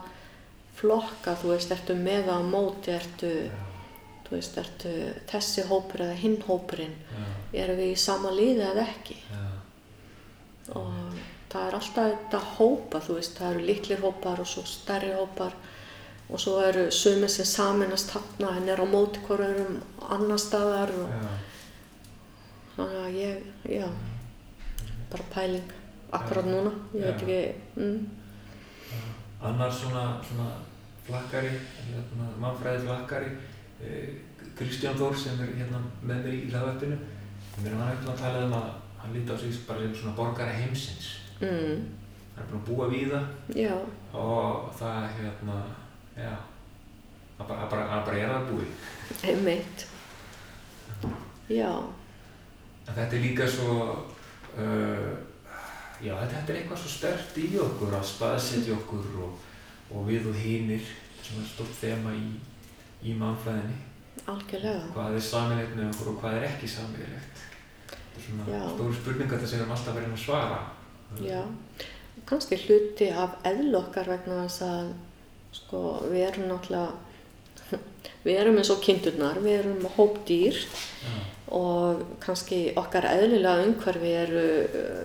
flokka, 0.78 1.34
þú 1.42 1.50
veist, 1.52 1.74
ertu 1.74 1.96
með 1.98 2.30
á 2.32 2.38
móti, 2.46 2.94
ertu, 2.94 3.32
Já, 3.50 3.58
þú 4.28 4.36
veist, 4.38 4.56
ertu 4.62 4.94
þessi 5.34 5.66
hópur 5.68 6.06
eða 6.06 6.16
hinn 6.22 6.38
hópurinn, 6.46 6.96
já, 7.12 7.26
erum 7.66 7.82
við 7.82 7.92
í 7.92 8.00
sama 8.06 8.32
liði 8.38 8.64
eða 8.70 8.86
ekki? 8.94 9.18
já. 9.28 9.42
Og 10.76 10.92
það 11.48 11.66
er 11.66 11.76
alltaf 11.78 12.12
þetta 12.12 12.40
hópa, 12.58 13.00
þú 13.00 13.16
veist, 13.18 13.38
það 13.38 13.50
eru 13.54 13.66
litlir 13.70 14.04
hópar 14.04 14.42
og 14.42 14.48
svo 14.50 14.64
stærri 14.68 15.12
hópar 15.16 15.56
og 16.28 16.40
svo 16.42 16.58
eru 16.60 16.90
sumir 16.92 17.32
sem 17.32 17.48
saminast 17.48 18.12
þarna 18.12 18.56
en 18.58 18.68
er 18.68 18.82
á 18.84 18.86
móti 18.88 19.22
hverjum 19.24 19.78
annar 20.12 20.40
staðar 20.42 20.92
og 20.92 21.12
Já, 21.14 21.28
þannig 22.76 23.02
að 23.06 23.16
ég, 23.16 23.50
já, 23.78 23.88
bara 25.10 25.28
pæling 25.32 25.72
akkurat 26.12 26.44
Já. 26.44 26.50
núna, 26.52 26.72
ég 26.94 27.04
veit 27.04 27.08
Já. 27.08 27.16
ekki, 27.16 27.54
mm, 27.76 28.08
Annar 29.38 29.70
svona, 29.70 30.18
svona 30.26 30.48
flakkari, 31.06 31.52
mannfræði 32.42 32.80
flakkari, 32.86 33.28
eh, 33.80 34.08
Kristján 34.58 34.98
Þór 34.98 35.14
sem 35.16 35.40
er 35.40 35.52
hérna 35.60 35.78
með 36.02 36.24
mér 36.24 36.34
í 36.34 36.50
hlaðvarpinu. 36.50 36.96
Mér 37.62 37.76
var 37.78 37.92
ekkert 37.92 38.10
að 38.12 38.18
tala 38.18 38.44
um 38.46 38.56
að 38.58 38.72
hann 39.02 39.14
líti 39.14 39.32
á 39.32 39.36
sig 39.38 39.54
bara 39.68 39.88
svona 39.94 40.14
borgara 40.16 40.52
heimsins. 40.52 41.08
mm, 41.40 41.78
Hann 42.38 42.44
er 42.46 42.50
búinn 42.52 42.62
að 42.62 42.68
búa 42.68 42.86
víða 42.92 43.20
já, 43.54 43.74
og 44.14 44.70
það 44.78 45.08
hérna, 45.18 45.56
já, 46.16 46.34
hann 47.38 47.48
bara, 47.48 47.66
bara, 47.70 48.04
bara 48.06 48.18
er 48.18 48.30
að 48.30 48.50
búi. 48.50 48.66
einmitt, 49.24 49.86
já, 51.48 51.72
En 52.88 52.94
þetta 52.94 53.16
er 53.16 53.20
líka 53.20 53.46
svo, 53.46 53.74
uh, 54.56 55.10
já 56.00 56.14
þetta, 56.22 56.52
er 56.52 56.56
eitthvað 56.62 56.78
svo 56.80 56.88
stert 56.88 57.36
í 57.36 57.50
okkur 57.60 57.92
að 57.98 58.06
staðsetja 58.08 58.72
okkur 58.78 59.10
og, 59.26 59.34
og 59.92 60.06
við 60.08 60.30
og 60.30 60.38
hinir, 60.40 60.86
sem 61.22 61.36
er 61.42 61.50
stórt 61.50 61.74
þema 61.82 62.14
í, 62.16 62.30
í 63.04 63.12
mannfræðinni. 63.20 63.76
algjörlega, 64.24 64.86
Hvað 64.94 65.18
er 65.18 65.26
samilegt 65.28 65.76
með 65.76 65.90
okkur 65.92 66.08
og 66.14 66.20
hvað 66.22 66.38
er 66.38 66.46
ekki 66.48 66.68
samilegt. 66.72 67.27
Svona 68.24 68.62
stóru 68.74 68.94
spurningar 68.96 69.40
þess 69.42 69.52
að 69.52 69.56
við 69.56 69.62
erum 69.62 69.74
alltaf 69.76 69.96
verið 69.98 70.14
að 70.14 70.22
svara. 70.22 70.58
Já, 71.24 71.40
kannski 72.28 72.58
hluti 72.64 73.08
af 73.24 73.36
eðl 73.48 73.78
okkar 73.80 74.10
vegna 74.12 74.42
þess 74.44 74.64
að 74.66 74.92
sko, 75.58 75.82
við 76.12 76.24
erum 76.26 76.48
náttúrulega, 76.50 77.80
við 78.26 78.40
erum 78.42 78.60
eins 78.60 78.72
og 78.74 78.80
kindurnar, 78.84 79.42
við 79.44 79.58
erum 79.62 79.90
hópdýr 79.96 80.58
Já, 80.58 81.18
og 81.58 82.02
kannski 82.20 82.62
okkar 82.76 83.08
eðlilega 83.08 83.64
umhverfi 83.64 84.10
eru, 84.22 84.48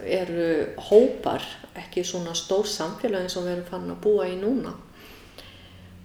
eru 0.03 0.47
hópar, 0.89 1.45
ekki 1.79 2.03
svona 2.07 2.33
stór 2.35 2.67
samfélag 2.67 3.23
eins 3.23 3.37
og 3.39 3.47
við 3.47 3.57
erum 3.57 3.69
fann 3.69 3.93
að 3.93 4.01
búa 4.03 4.27
í 4.27 4.35
núna. 4.41 4.73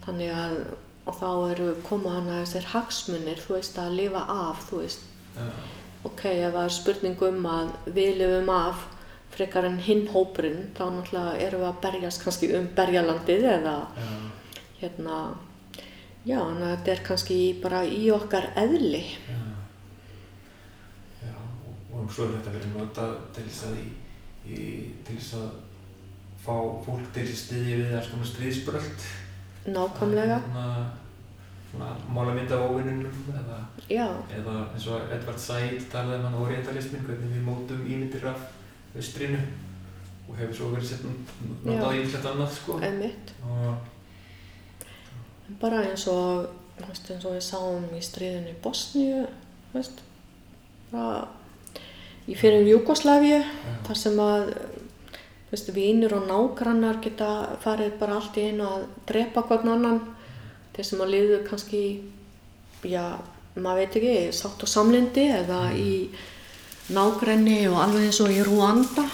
Þannig 0.05 0.37
að 0.37 0.61
og 1.09 1.17
þá 1.17 1.29
eru 1.55 1.69
koma 1.87 2.19
hana 2.19 2.43
þessir 2.43 2.69
hagsmunir, 2.75 3.41
þú 3.41 3.57
veist, 3.57 3.79
að 3.81 3.95
lifa 3.97 4.23
af, 4.29 4.67
þú 4.69 4.83
veist, 4.83 5.07
já, 5.37 5.47
ok, 6.07 6.25
ef 6.31 6.55
það 6.55 6.63
er 6.65 6.75
spurning 6.77 7.27
um 7.29 7.51
að 7.51 7.75
við 7.97 8.17
lifum 8.23 8.53
af 8.55 8.87
frekar 9.35 9.67
en 9.69 9.79
hinn 9.83 10.07
hópurinn, 10.13 10.71
þá 10.77 10.85
náttúrulega 10.95 11.45
erum 11.47 11.63
við 11.63 11.69
að 11.69 11.81
berjast 11.85 12.25
kannski 12.25 12.49
um 12.59 12.67
berjalandið 12.77 13.47
eða 13.53 13.75
já, 13.99 14.09
hérna, 14.81 15.19
já, 16.25 16.39
þannig 16.39 16.67
að 16.67 16.75
þetta 16.75 16.93
er 16.95 17.05
kannski 17.11 17.39
bara 17.63 17.85
í 17.85 18.03
okkar 18.15 18.51
eðli. 18.59 19.05
já. 19.29 19.41
Já, 21.23 21.35
og, 21.37 21.97
og 22.01 22.13
svo 22.15 22.27
er 22.27 22.37
þetta 22.39 22.55
verið 22.57 22.77
notað 22.77 23.17
til 23.37 23.47
þess 23.49 23.69
að, 23.69 23.81
í, 23.83 23.89
í, 24.49 24.69
til 25.07 25.19
þess 25.19 25.35
að 25.43 25.49
fá 26.49 26.55
fólk 26.87 27.11
til 27.13 27.27
þess 27.27 27.35
að 27.35 27.43
styðja 27.45 27.83
við 27.83 27.99
alls 27.99 28.11
konar 28.15 28.33
stríðsbröld. 28.33 29.09
Nákvæmlega, 29.69 30.41
Svona, 30.47 30.69
svona 31.71 31.89
mála 32.15 32.35
mynd 32.35 32.53
af 32.53 32.65
óvinnunum 32.71 33.33
eða, 33.35 33.59
eða 34.39 34.55
eins 34.73 34.87
og 34.89 35.13
Edvard 35.15 35.41
Said 35.43 35.89
talaði 35.93 36.21
um 36.21 36.27
hann 36.29 36.39
orientalismin, 36.43 37.05
hvernig 37.07 37.35
við 37.35 37.45
mótum 37.45 37.83
ímyndir 37.85 38.29
af 38.31 38.47
austrinu 38.97 39.41
og 40.29 40.37
hefur 40.37 40.57
svo 40.57 40.71
verið 40.73 40.91
sett 40.91 41.05
notað 41.07 41.95
í 41.97 42.03
eitthvað 42.03 42.31
annað 42.33 42.57
sko. 42.57 42.81
einmitt. 42.85 43.33
Og, 43.49 43.95
Bara 45.61 45.81
eins 45.89 46.05
og, 46.13 46.51
veist, 46.83 47.07
eins 47.09 47.25
og 47.25 47.39
við 47.39 47.45
sáum 47.47 47.87
í 47.97 48.03
stríðinu 48.05 48.51
í 48.53 48.59
Bosníu, 48.65 49.23
veist, 49.73 50.03
í 52.29 52.37
fyrir 52.37 52.69
Júgoslavíu, 52.69 53.39
já, 53.41 53.73
þar 53.87 54.01
sem 54.03 54.21
að 54.21 54.53
veist, 55.49 55.73
vínir 55.73 56.13
og 56.17 56.29
nágrannar 56.29 57.01
geta 57.05 57.31
farið 57.65 57.97
bara 58.01 58.21
allt 58.21 58.37
í 58.37 58.51
einu 58.51 58.69
að 58.69 58.87
drepa 59.09 59.47
hvern 59.49 59.73
annan 59.79 60.01
þeir 60.79 60.87
sem 60.87 61.01
að 61.03 61.11
liðu 61.15 61.39
kannski 61.49 61.83
já, 62.87 63.05
maður 63.59 63.81
veit 63.83 63.97
ekki, 63.99 64.17
sátt 64.39 64.63
og 64.63 64.71
samlindi 64.71 65.25
eða 65.35 65.63
í 65.75 65.95
nágrenni 66.95 67.65
og 67.69 67.81
alveg 67.83 68.07
eins 68.07 68.21
og 68.23 68.31
í 68.31 68.39
Rúanda. 68.47 69.09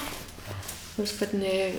Þú 0.94 1.00
veist 1.00 1.22
hvernig 1.22 1.78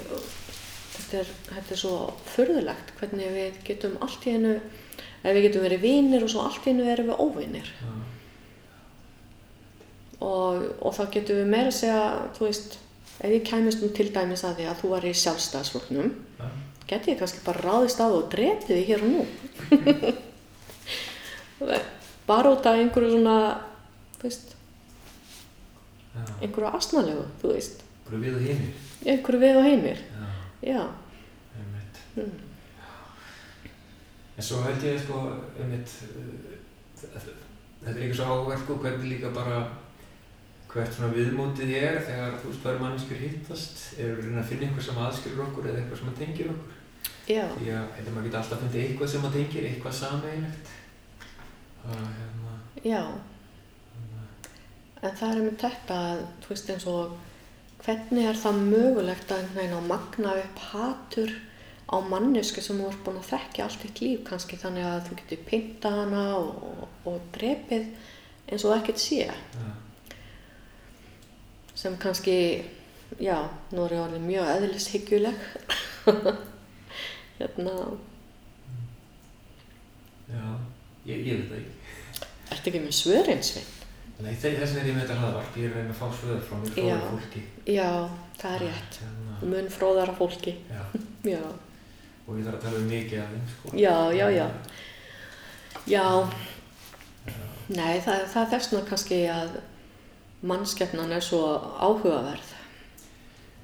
þetta 0.96 1.22
er, 1.22 1.30
þetta 1.52 1.76
er 1.78 1.82
svo 1.86 2.00
furðulegt 2.34 2.92
hvernig 2.98 3.38
við 3.38 3.62
getum 3.70 3.96
allt 4.04 4.26
í 4.26 4.36
ef 4.36 5.34
við 5.34 5.48
getum 5.48 5.64
verið 5.66 5.86
vinir 5.86 6.26
og 6.26 6.34
svo 6.34 6.44
allt 6.46 6.66
í 6.66 6.74
einu 6.74 6.90
erum 6.90 7.14
við 7.14 7.22
óvinir. 7.22 7.70
Já, 7.80 7.94
og, 10.26 10.68
og 10.82 10.94
þá 10.98 11.04
getum 11.14 11.40
við 11.42 11.50
meira 11.54 11.72
að 11.72 11.78
segja, 11.80 12.04
þú 12.38 12.48
veist, 12.48 12.78
ef 13.20 13.34
ég 13.34 13.48
kæmist 13.48 13.82
nú 13.84 13.90
til 13.96 14.10
dæmis 14.16 14.46
að 14.48 14.60
því 14.60 14.68
að 14.72 14.80
þú 14.82 14.92
var 14.94 15.08
í 15.08 15.14
sjálfstæðsflokknum, 15.22 16.14
já, 16.40 16.48
geti 16.90 17.12
ég 17.14 17.20
kannski 17.20 17.40
bara 17.46 17.62
ráðist 17.66 18.00
á 18.02 18.06
og 18.08 18.30
drepið 18.34 18.68
þig 18.72 18.88
hér 18.90 19.02
og 19.06 19.10
nú. 19.14 19.24
bara 22.28 22.50
út 22.52 22.66
af 22.66 22.76
einhverju 22.80 23.12
svona, 23.16 23.36
þú 24.20 24.24
veist, 24.28 24.56
já. 26.16 26.22
einhverju 26.42 26.72
asnalegu, 26.78 27.26
þú 27.42 27.48
veist, 27.54 27.78
Bara 28.06 28.18
við 28.22 28.34
og 28.38 28.42
hinir. 28.46 28.74
einhverju 29.06 29.40
við 29.42 29.56
og 29.62 29.66
heimir. 29.70 30.00
Já, 30.16 30.26
Já, 30.74 30.82
einmitt. 31.60 31.96
mm. 32.16 32.36
En 34.38 34.44
svo 34.44 34.58
held 34.66 34.84
ég 34.84 35.00
sko, 35.06 35.18
einmitt, 35.62 35.90
uh, 36.10 36.14
þetta 37.00 37.20
er 37.94 37.98
eitthvað 38.02 38.20
svo 38.20 38.26
áhverð 38.36 38.62
sko, 38.66 38.74
hvernig 38.84 39.10
líka 39.14 39.30
bara 39.36 39.58
hvert 40.76 40.92
svona 40.92 41.14
viðmótið 41.16 41.70
er 41.80 41.96
þegar 42.04 42.34
þú 42.42 42.48
veist 42.52 42.66
er 42.68 42.80
manneskur 42.82 43.20
hittast, 43.22 43.76
eru 44.02 44.20
að 44.36 44.50
finna 44.50 44.66
eitthvað 44.68 44.88
sem 44.90 44.98
aðskilur 45.06 45.46
okkur 45.46 45.66
eða 45.70 45.80
eitthvað 45.84 46.00
sem 46.02 46.18
tengir 46.20 46.48
okkur. 46.52 46.75
Já, 47.30 47.46
Því 47.58 47.70
að 47.74 48.00
að 48.00 48.10
maður 48.14 48.28
geti 48.28 48.40
alltaf 48.42 48.64
fundið 48.64 48.84
eitthvað 48.84 49.12
sem 49.14 49.28
að 49.28 49.38
tengir, 49.38 49.68
eitthvað 49.70 49.98
sameiginlegt. 50.00 50.74
Það 51.86 52.04
hérna, 52.20 52.58
já. 52.82 53.02
hérna, 53.96 54.28
En 55.02 55.18
það 55.20 55.32
er 55.32 55.42
með 55.46 55.58
þetta, 55.62 56.00
að, 56.12 56.22
þú 56.44 56.54
veist, 56.54 56.72
eins 56.74 56.88
og 56.90 57.18
hvernig 57.86 58.30
er 58.30 58.40
það 58.42 58.62
mögulegt 58.72 59.34
að 59.36 59.60
að 59.66 59.90
magna 59.90 60.38
upp 60.42 60.64
hatur 60.72 61.34
á 61.86 61.96
mannesku 62.02 62.62
sem 62.66 62.80
þú 62.82 62.88
ert 62.90 63.04
búin 63.06 63.20
að 63.22 63.28
þekkja 63.30 63.66
allt 63.68 63.84
þitt 63.84 64.02
líf 64.02 64.24
kannski 64.26 64.58
þannig 64.58 64.88
að 64.90 65.04
þú 65.10 65.18
getur 65.20 65.44
pynta 65.50 65.92
hana 65.94 66.24
og, 66.40 66.64
og, 66.66 66.96
og 67.12 67.28
drepið 67.36 67.92
eins 68.50 68.64
og 68.66 68.72
það 68.72 68.80
ekkert 68.80 69.04
sé. 69.04 69.20
Já, 69.30 69.68
sem 71.76 71.98
kannski, 72.02 72.38
já, 73.20 73.38
nú 73.76 73.86
er 73.86 73.96
ég 73.98 74.04
orðin 74.06 74.28
mjög 74.30 74.52
eðlishygguleg 74.56 75.48
hérna, 77.40 77.74
já, 80.30 80.46
ég, 81.06 81.26
ég 81.28 81.40
veit 81.40 81.50
það 81.50 81.58
ekki. 81.60 82.30
ertu 82.56 82.72
ekki 82.72 82.82
með 82.86 82.96
svörin 83.00 83.44
svinn? 83.46 83.72
Nei, 84.16 84.32
þess 84.40 84.72
vegna 84.72 84.80
er 84.80 84.88
ég 84.88 84.96
með 84.96 85.02
þetta 85.04 85.20
hlaðvarp, 85.20 85.56
ég 85.60 85.66
er 85.68 85.74
reyna 85.76 85.92
að 85.92 86.00
fá 86.00 86.06
svöður 86.16 86.44
frá 86.48 86.56
Já. 86.64 86.96
fróðu 86.96 87.10
fólki. 87.12 87.42
Já, 87.68 87.90
það 88.40 88.54
er 88.56 88.62
rétt 88.64 89.00
Hérna, 89.02 89.38
mun 89.52 89.70
fróðara 89.76 90.16
fólki 90.16 90.54
já, 90.72 90.82
já, 91.36 91.42
og 92.26 92.40
ég 92.40 92.46
þarf 92.48 92.56
að 92.58 92.64
tala 92.68 92.80
um 92.80 92.88
mikið 92.94 93.22
af 93.26 93.34
þeim, 93.34 93.48
sko. 93.54 93.74
Já, 93.78 93.96
já, 94.16 94.28
já. 94.32 94.48
já. 95.92 96.06
Nei, 97.76 97.96
það, 98.06 98.24
það 98.32 98.42
er 98.46 98.52
þess 98.54 98.72
vegna 98.72 98.88
kannski 98.90 99.20
að 99.34 99.56
mannskefnan 100.46 101.12
er 101.18 101.24
svo 101.26 101.42
áhugaverð. 101.82 102.52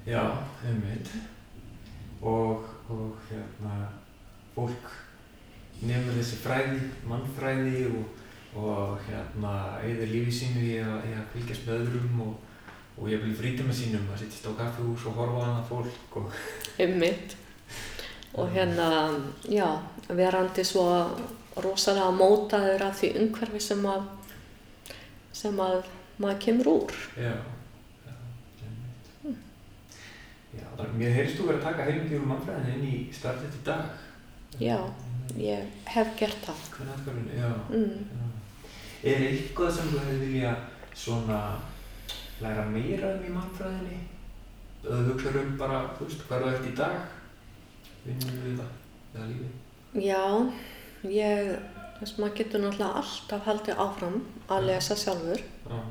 Já, 0.06 0.22
einmitt. 0.66 1.10
Og, 2.26 2.64
og 2.90 3.18
hérna, 3.28 3.76
fólk 4.54 4.88
nefnir 5.82 6.18
þessi 6.18 6.38
fræði, 6.42 6.80
mannfræði 7.08 7.84
og, 7.90 8.24
og 8.62 8.98
hérna, 9.06 9.52
eigðir 9.82 10.10
lífi 10.12 10.34
sínu 10.42 10.64
í 10.66 10.72
að, 10.82 11.06
í 11.10 11.14
að 11.18 11.28
fylgjast 11.34 11.68
með 11.68 11.84
öðrum 11.84 12.24
og, 12.26 12.34
og 12.98 13.08
ég 13.10 13.22
vil 13.24 13.36
frítíma 13.38 13.74
sínum 13.76 14.10
að 14.12 14.24
sittist 14.24 14.46
á 14.46 14.52
kaffihús 14.58 15.06
og 15.10 15.16
horfa 15.20 15.42
á 15.42 15.46
annað 15.48 15.70
fólk 15.70 16.18
og 16.20 16.36
Einmitt. 16.82 17.38
Og 18.32 18.48
hérna, 18.54 18.88
já, 19.44 19.66
verandi 20.08 20.64
svo 20.64 20.86
rosalega 21.60 22.12
mótaður 22.16 22.86
af 22.86 23.00
því 23.00 23.10
umhverfi 23.20 23.60
sem 23.60 23.82
að, 23.84 24.06
sem 25.36 25.58
að 25.60 25.82
maður 26.22 26.38
kemur 26.46 26.70
úr. 26.76 27.02
já. 27.18 27.34
Já, 30.52 30.66
það, 30.76 30.90
mér 31.00 31.14
heyrst 31.16 31.38
þú 31.38 31.46
verið 31.48 31.60
að 31.60 31.66
taka 31.68 31.86
heilmikið 31.88 32.18
úr 32.18 32.28
mannfræðinu 32.28 32.72
inn 32.76 32.88
í 32.88 32.96
startið 33.16 33.56
í 33.56 33.62
dag. 33.68 34.02
Já, 34.60 34.78
ég 35.40 35.88
hef 35.94 36.10
gert 36.20 36.44
það. 36.44 36.66
Hvernig 36.74 36.94
aðkvæmlega, 36.96 37.40
já. 37.40 37.52
Mm. 37.72 38.02
Já. 38.12 38.26
Er 39.12 39.24
eitthvað 39.30 39.72
sem 39.78 39.88
þú 39.92 40.02
hefði 40.02 40.18
vilja 40.26 40.52
svona 40.94 41.38
læra 42.42 42.66
meira 42.68 43.14
um 43.16 43.24
í 43.24 43.32
mannfræðinni? 43.32 44.02
Eða 44.82 45.00
þú 45.00 45.08
hugsaður 45.14 45.40
um 45.46 45.56
bara, 45.62 45.80
þú 45.96 46.10
veist, 46.10 46.26
hvað 46.28 46.44
þú 46.44 46.52
ert 46.52 46.68
í 46.68 46.74
dag? 46.82 47.00
Vinnum 48.04 48.38
við 48.44 48.60
það, 48.60 48.76
eða 49.14 49.26
lífið? 49.32 49.58
Já, 50.02 50.22
ég, 51.16 51.50
þess 52.00 52.16
maður 52.18 52.38
getur 52.42 52.64
náttúrulega 52.66 53.02
alltaf 53.02 53.44
haldið 53.48 53.82
áfram 53.86 54.22
að 54.52 54.68
lesa 54.68 54.96
sjálfur 54.98 55.42
Já, 55.42 55.82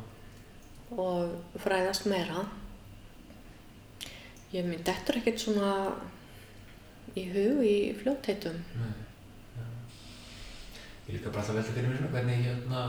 og 1.01 1.61
fræðast 1.63 2.09
meira. 2.11 2.45
Ég 4.51 4.65
minn 4.67 4.83
dettur 4.83 5.15
ekkert 5.15 5.39
svona 5.39 5.71
í 7.15 7.23
hug 7.31 7.61
í 7.63 7.75
fljótheitum. 8.01 8.57
nei, 8.75 8.91
já. 9.55 9.63
Ég 11.07 11.13
er 11.13 11.17
líka 11.17 11.31
bara 11.31 11.43
alltaf 11.43 11.55
velta 11.55 11.75
fyrir 11.75 11.87
mér 11.87 12.01
svona 12.01 12.11
hvernig 12.15 12.43
hérna, 12.45 12.81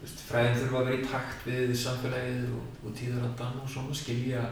veist, 0.00 0.24
fræðin 0.26 0.58
þurfa 0.58 0.80
að 0.80 0.90
vera 0.90 0.98
í 0.98 1.06
takt 1.12 1.46
við 1.46 1.74
samfélagið 1.84 2.50
og, 2.58 2.66
og 2.82 2.98
tíðarandan 2.98 3.62
og 3.62 3.70
svona 3.70 4.00
skilja, 4.00 4.42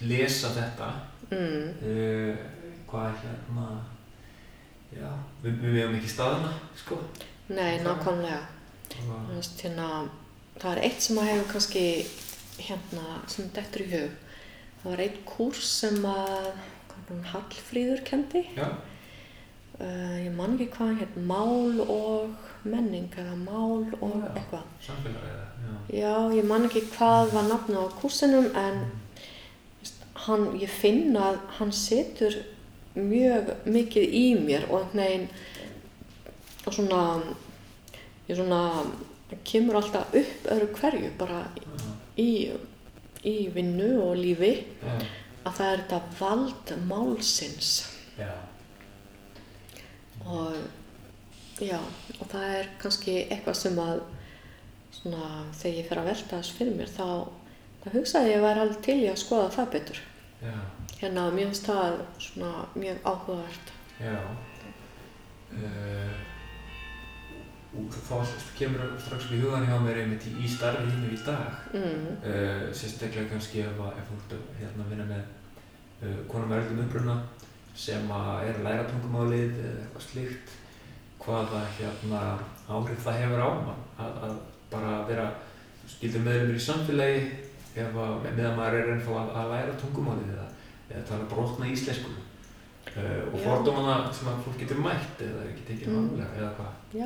lesa 0.00 0.52
þetta. 0.58 0.90
Mm. 1.32 1.66
Uh, 1.82 2.44
hvað 2.88 3.18
hérna, 3.24 3.66
já, 4.92 5.10
við, 5.42 5.58
við 5.64 5.82
hefum 5.82 5.98
ekki 5.98 6.14
staðina, 6.14 6.54
sko. 6.84 7.02
Nei, 7.48 7.80
nákvæmlega. 7.84 8.44
Hérna, 8.92 9.90
það 10.60 10.70
er 10.74 10.84
eitt 10.84 11.04
sem 11.04 11.20
að 11.20 11.30
hefur 11.32 11.52
kannski 11.52 11.84
hérna, 12.60 13.20
sem 13.28 13.52
dettur 13.56 13.88
í 13.88 13.92
hug. 13.96 14.24
Það 14.82 14.90
var 14.92 15.02
eitt 15.04 15.22
kúrs 15.26 15.64
sem 15.80 16.04
að 16.06 16.52
Hallfríður 17.32 18.02
kendi 18.04 18.42
uh, 18.58 20.16
ég 20.20 20.32
man 20.36 20.56
ekki 20.58 20.68
hvað 20.74 20.98
hétt, 21.00 21.16
mál 21.24 21.80
og 21.84 22.34
menning 22.68 23.08
eða 23.16 23.36
mál 23.40 23.86
og 24.00 24.18
Já. 24.18 24.28
eitthvað. 24.34 24.64
Já. 24.84 24.94
Já, 25.88 26.14
ég 26.36 26.44
man 26.44 26.66
ekki 26.68 26.84
hvað 26.92 27.32
var 27.32 27.48
nafna 27.48 27.86
á 27.88 27.96
kursinum 28.00 28.50
en 28.52 28.82
veist, 29.80 30.02
hann, 30.26 30.50
ég 30.60 30.68
finn 30.68 31.16
að 31.16 31.40
hann 31.58 31.72
setur 31.72 32.36
mjög 32.98 33.54
mikið 33.64 34.16
í 34.20 34.24
mér 34.42 34.66
og 34.68 34.82
einhvern 34.82 35.04
veginn 35.04 35.28
og 36.66 36.74
svona, 36.76 37.02
ég 38.28 38.36
svona, 38.36 38.62
kemur 39.48 39.78
alltaf 39.80 40.12
upp 40.12 40.50
öðru 40.52 40.68
hverju 40.76 41.12
bara 41.20 41.44
í, 41.56 41.64
í 42.20 42.30
vinnu 43.54 43.88
og 44.04 44.14
lífi 44.18 44.52
Já. 44.82 44.94
að 45.48 45.52
það 45.58 45.72
er 45.72 45.82
þetta 45.82 46.00
vald 46.20 46.72
málsins 46.90 47.70
Já. 48.18 48.32
og 50.26 50.56
já, 51.62 51.78
og 52.18 52.30
það 52.30 52.46
er 52.58 52.70
kannski 52.82 53.16
eitthvað 53.26 53.58
sem 53.62 53.78
að 53.82 54.00
svona, 54.98 55.28
þegar 55.60 55.78
ég 55.78 55.88
fer 55.88 56.00
að 56.02 56.10
velta 56.12 56.40
þess 56.40 56.56
fyrir 56.58 56.76
mér 56.78 56.92
þá, 56.92 57.06
þá 57.82 57.88
hugsaði 57.94 58.32
ég 58.32 58.40
að 58.40 58.46
væri 58.48 58.64
alveg 58.64 58.80
til 58.86 58.98
í 59.02 59.08
að 59.12 59.20
skoða 59.22 59.50
það 59.56 59.72
betur 59.76 60.00
Já. 60.42 60.54
hérna, 61.00 61.28
mér 61.34 61.50
finnst 61.50 61.70
það 61.70 62.00
svona 62.28 62.52
mjög 62.78 63.02
áhugavert 63.12 63.74
Já. 63.98 64.18
Uh, 65.48 66.27
og 67.76 67.96
þá 68.08 68.14
kemur 68.58 68.84
strax 69.02 69.26
upp 69.28 69.32
í 69.36 69.40
hugan 69.42 69.66
hjá 69.68 69.76
mér 69.84 69.98
einmitt 70.02 70.24
í, 70.28 70.32
í 70.40 70.48
starfi 70.48 70.86
hínu 70.88 71.10
í 71.12 71.18
dag. 71.26 71.58
mm, 71.74 72.06
Uh, 72.28 72.62
sérstaklega 72.74 73.28
kannski 73.32 73.60
ef, 73.64 73.74
þú 73.76 74.16
ert 74.18 74.32
að 74.38 74.46
hérna, 74.60 74.86
vinna 74.90 75.04
með 75.10 75.24
uh, 76.02 76.22
konum 76.30 76.48
með 76.48 76.62
öllum 76.64 76.84
uppruna 76.86 77.18
sem 77.78 78.08
að 78.10 78.30
er 78.48 78.56
að 78.58 78.64
læra 78.66 78.86
tungumálið 78.88 79.58
eða 79.62 79.82
eitthvað 79.84 80.06
slíkt 80.08 80.54
hvaða 81.22 81.60
hérna, 81.78 82.22
áhrif 82.68 83.04
það 83.04 83.20
hefur 83.22 83.44
á 83.44 83.48
að, 84.02 84.16
að 84.28 84.34
bara 84.72 84.94
vera 85.08 85.26
skildur 85.88 86.24
meðlumir 86.26 86.58
í 86.58 86.64
samfélagi 86.64 87.20
ef 87.78 87.94
að, 87.94 88.16
meðan 88.34 88.56
maður 88.58 88.78
er 88.80 88.90
ennþá 88.96 89.14
að, 89.20 89.30
að 89.42 89.52
læra 89.52 89.76
tungumálið 89.82 90.32
eða, 90.34 90.48
eða 90.90 91.04
tala 91.12 91.28
brotna 91.30 91.68
íslensku. 91.70 92.16
Uh, 92.88 93.28
og 93.28 93.38
fordómana 93.44 93.96
sem 94.16 94.30
að 94.30 94.38
fólk 94.46 94.58
getur 94.62 94.78
mætt 94.82 95.20
eða 95.22 95.42
ekki 95.50 95.66
tekið 95.68 95.88
Mm. 95.92 95.96
vanlega 96.08 96.38
eða 96.40 96.50
hvað 96.56 97.00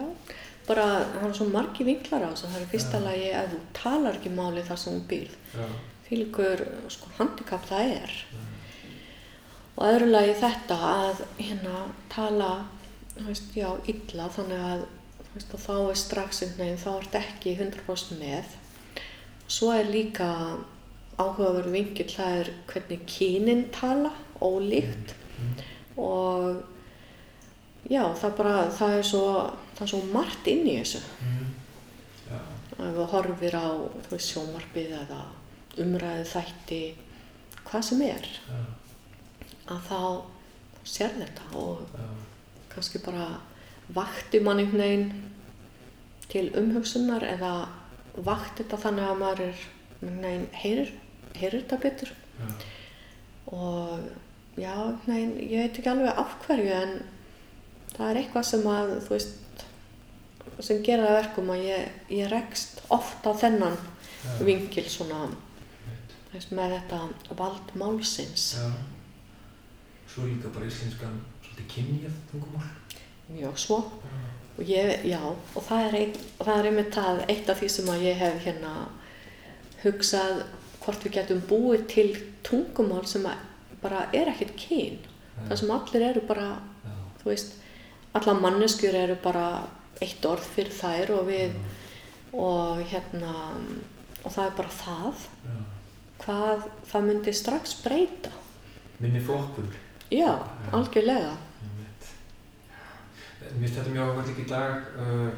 bara 0.68 0.86
það 1.14 1.28
er 1.28 1.34
svo 1.38 1.48
margi 1.50 1.86
vinklar 1.86 2.26
á 2.26 2.30
þessu 2.30 2.52
það 2.52 2.60
er 2.60 2.70
fyrsta 2.72 3.00
Já. 3.00 3.04
lagi 3.06 3.28
að 3.38 3.50
þú 3.52 3.60
talar 3.78 4.18
ekki 4.18 4.32
máli 4.36 4.64
þar 4.68 4.80
sem 4.82 4.96
þú 4.98 5.04
býrð. 5.10 5.36
Já, 5.56 5.66
fylgur 6.08 6.64
sko 6.92 7.12
handikap 7.18 7.68
það 7.70 7.94
er. 7.96 8.16
Já, 8.32 8.42
og 9.72 9.86
öðru 9.88 10.08
lagi 10.12 10.34
þetta 10.42 10.78
að 10.88 11.22
hérna 11.38 11.84
tala 12.12 12.50
veist, 13.20 13.54
já, 13.56 13.68
illa 13.88 14.28
þannig 14.32 14.66
að 14.66 14.84
þú 15.22 15.30
veist, 15.36 15.54
og 15.56 15.62
þá 15.62 15.74
er 15.78 16.00
strax 16.02 16.42
einhvern 16.44 16.62
veginn, 16.64 16.82
þá 16.82 16.90
ert 16.94 17.16
ekki 17.22 17.56
100% 17.56 18.20
með. 18.20 18.58
Svo 19.52 19.72
er 19.74 19.88
líka 19.88 20.28
áhugaverð 21.20 21.72
vingill 21.74 22.08
það 22.12 22.38
er 22.40 22.52
hvernig 22.70 23.02
kynin 23.08 23.66
tala 23.74 24.12
ólíkt. 24.42 25.16
Mm. 25.42 25.54
og 25.98 26.62
já, 27.90 28.04
það 28.14 28.36
bara 28.38 28.56
það 28.70 28.92
er 28.98 29.06
svo, 29.08 29.24
það 29.76 29.84
er 29.86 29.92
svo 29.92 30.02
margt 30.12 30.50
inn 30.50 30.66
í 30.68 30.76
þessu. 30.80 31.02
Mm. 31.26 31.50
Já, 32.32 32.38
ef 32.86 32.98
þú 32.98 33.06
horfir 33.12 33.56
á 33.56 33.68
veist, 34.10 34.28
sjónvarpið 34.28 34.94
eða 35.02 35.22
umræðu 35.82 36.24
þætti 36.28 36.82
hvað 37.66 37.84
sem 37.88 38.02
er 38.04 38.28
já, 38.28 38.60
að 39.72 39.86
þá 39.88 40.00
sér 40.92 41.14
þetta 41.16 41.48
og 41.60 41.84
já, 41.96 42.08
kannski 42.74 43.00
bara 43.04 43.28
vakti 43.92 44.40
mann 44.42 44.60
einhvern 44.62 44.82
veginn 44.82 45.12
til 46.32 46.48
umhugsunar 46.58 47.24
eða 47.28 47.52
vakti 48.16 48.62
þetta 48.62 48.80
þannig 48.86 49.08
að 49.08 49.22
maður 49.22 49.44
er 49.46 49.64
einhvern 50.02 50.26
veginn 50.26 50.46
heyrir, 50.62 50.92
heyrir 51.36 51.62
þetta 51.62 51.80
betur. 51.82 52.12
Og 53.52 54.06
já, 54.60 54.74
veginn, 55.06 55.36
ég 55.44 55.66
veit 55.66 55.78
ekki 55.80 55.92
alveg 55.92 56.22
af 56.22 56.36
hverju 56.46 56.72
en 56.76 56.94
það 57.92 58.08
er 58.08 58.20
eitthvað 58.22 58.48
sem 58.48 58.66
að 58.72 58.94
þú 59.04 59.14
veist 59.14 59.38
sem 60.62 60.82
gera 60.86 61.06
það 61.06 61.12
að 61.12 61.18
verkum 61.20 61.50
að 61.54 61.64
ég, 61.66 61.88
ég 62.10 62.30
rekst 62.32 62.82
oft 62.92 63.26
á 63.26 63.32
þennan 63.42 63.76
já. 63.78 64.44
vingil 64.46 64.88
svona 64.90 65.20
veist, 66.32 66.52
með 66.54 66.76
þetta 66.78 67.00
vald 67.38 67.74
málsins 67.78 68.46
Já. 68.58 68.68
Svo 70.12 70.26
líka 70.28 70.50
bara 70.52 70.68
íslenskan 70.68 71.20
svolítið 71.40 71.68
kynjað 71.72 72.16
tungumál. 72.30 72.70
mjög 73.32 73.58
svo 73.58 73.78
Já. 74.02 74.18
og 74.58 74.64
ég, 74.68 75.04
já, 75.08 75.20
og 75.54 75.62
það 75.68 75.86
er, 75.86 75.94
ein, 76.00 76.16
það 76.38 76.58
er 76.58 76.68
einmitt 76.70 76.94
það 76.94 77.22
eitt 77.28 77.48
af 77.48 77.62
því 77.62 77.70
sem 77.76 77.88
að 77.88 78.04
ég 78.08 78.20
hef 78.20 78.42
hérna 78.44 78.72
hugsað 79.82 80.42
hvort 80.82 81.06
við 81.06 81.16
getum 81.16 81.40
búið 81.48 81.86
til 81.90 82.08
tungumál 82.44 83.06
sem 83.08 83.24
bara 83.82 84.06
er 84.12 84.30
ekkert 84.30 84.54
kyn 84.60 84.98
það 85.48 85.58
sem 85.58 85.72
allir 85.74 86.04
eru 86.10 86.22
bara, 86.28 86.48
veist 87.24 87.56
alla 88.12 88.34
manneskjur 88.36 88.94
eru 88.94 89.16
bara 89.24 89.46
eitt 90.00 90.24
orð 90.26 90.46
fyrir 90.54 90.72
þær 90.72 91.14
og 91.18 91.26
við 91.28 91.56
og 92.32 92.80
hérna 92.88 93.34
og 94.22 94.30
það 94.32 94.44
er 94.46 94.54
bara 94.56 94.74
það 94.78 95.26
hvað 96.22 96.68
það 96.88 97.08
myndi 97.08 97.34
strax 97.34 97.74
breyta 97.82 98.32
Minni 99.02 99.20
flokkun. 99.20 99.66
já, 100.10 100.38
algjörlega. 100.72 101.32
Mér 103.42 103.58
finnst 103.58 103.74
þetta 103.74 103.90
mjög 103.90 104.10
áhverð 104.12 104.28
líka 104.30 104.42
í 104.44 104.50
dag. 104.52 104.84
Uh, 105.02 105.32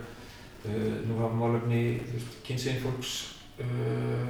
uh, 0.69 0.99
nú 1.09 1.17
hafa 1.23 1.39
málefni 1.39 1.81
kynsegin 2.45 2.83
fólks 2.83 3.15
uh, 3.65 4.29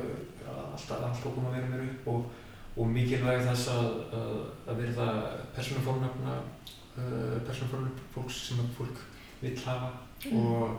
alltaf, 0.71 1.03
alltaf 1.03 1.27
koma 1.27 1.51
að 1.51 1.59
vera 1.59 1.73
mér 1.73 1.85
upp 1.89 2.09
og, 2.13 2.31
og 2.79 2.91
mikilvæg 2.95 3.43
þess 3.49 3.73
að, 3.75 3.91
að, 4.21 4.39
að 4.71 4.81
verða 4.85 5.09
persónufórnafna 5.57 6.39
uh, 6.39 7.37
persónufórnafna 7.49 8.09
fólks 8.15 8.41
sem 8.49 8.63
fólk 8.79 9.03
vill 9.43 9.59
hafa 9.67 9.91
og 10.33 10.77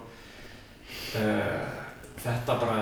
uh, 1.15 1.65
þetta 2.21 2.57
bara 2.61 2.79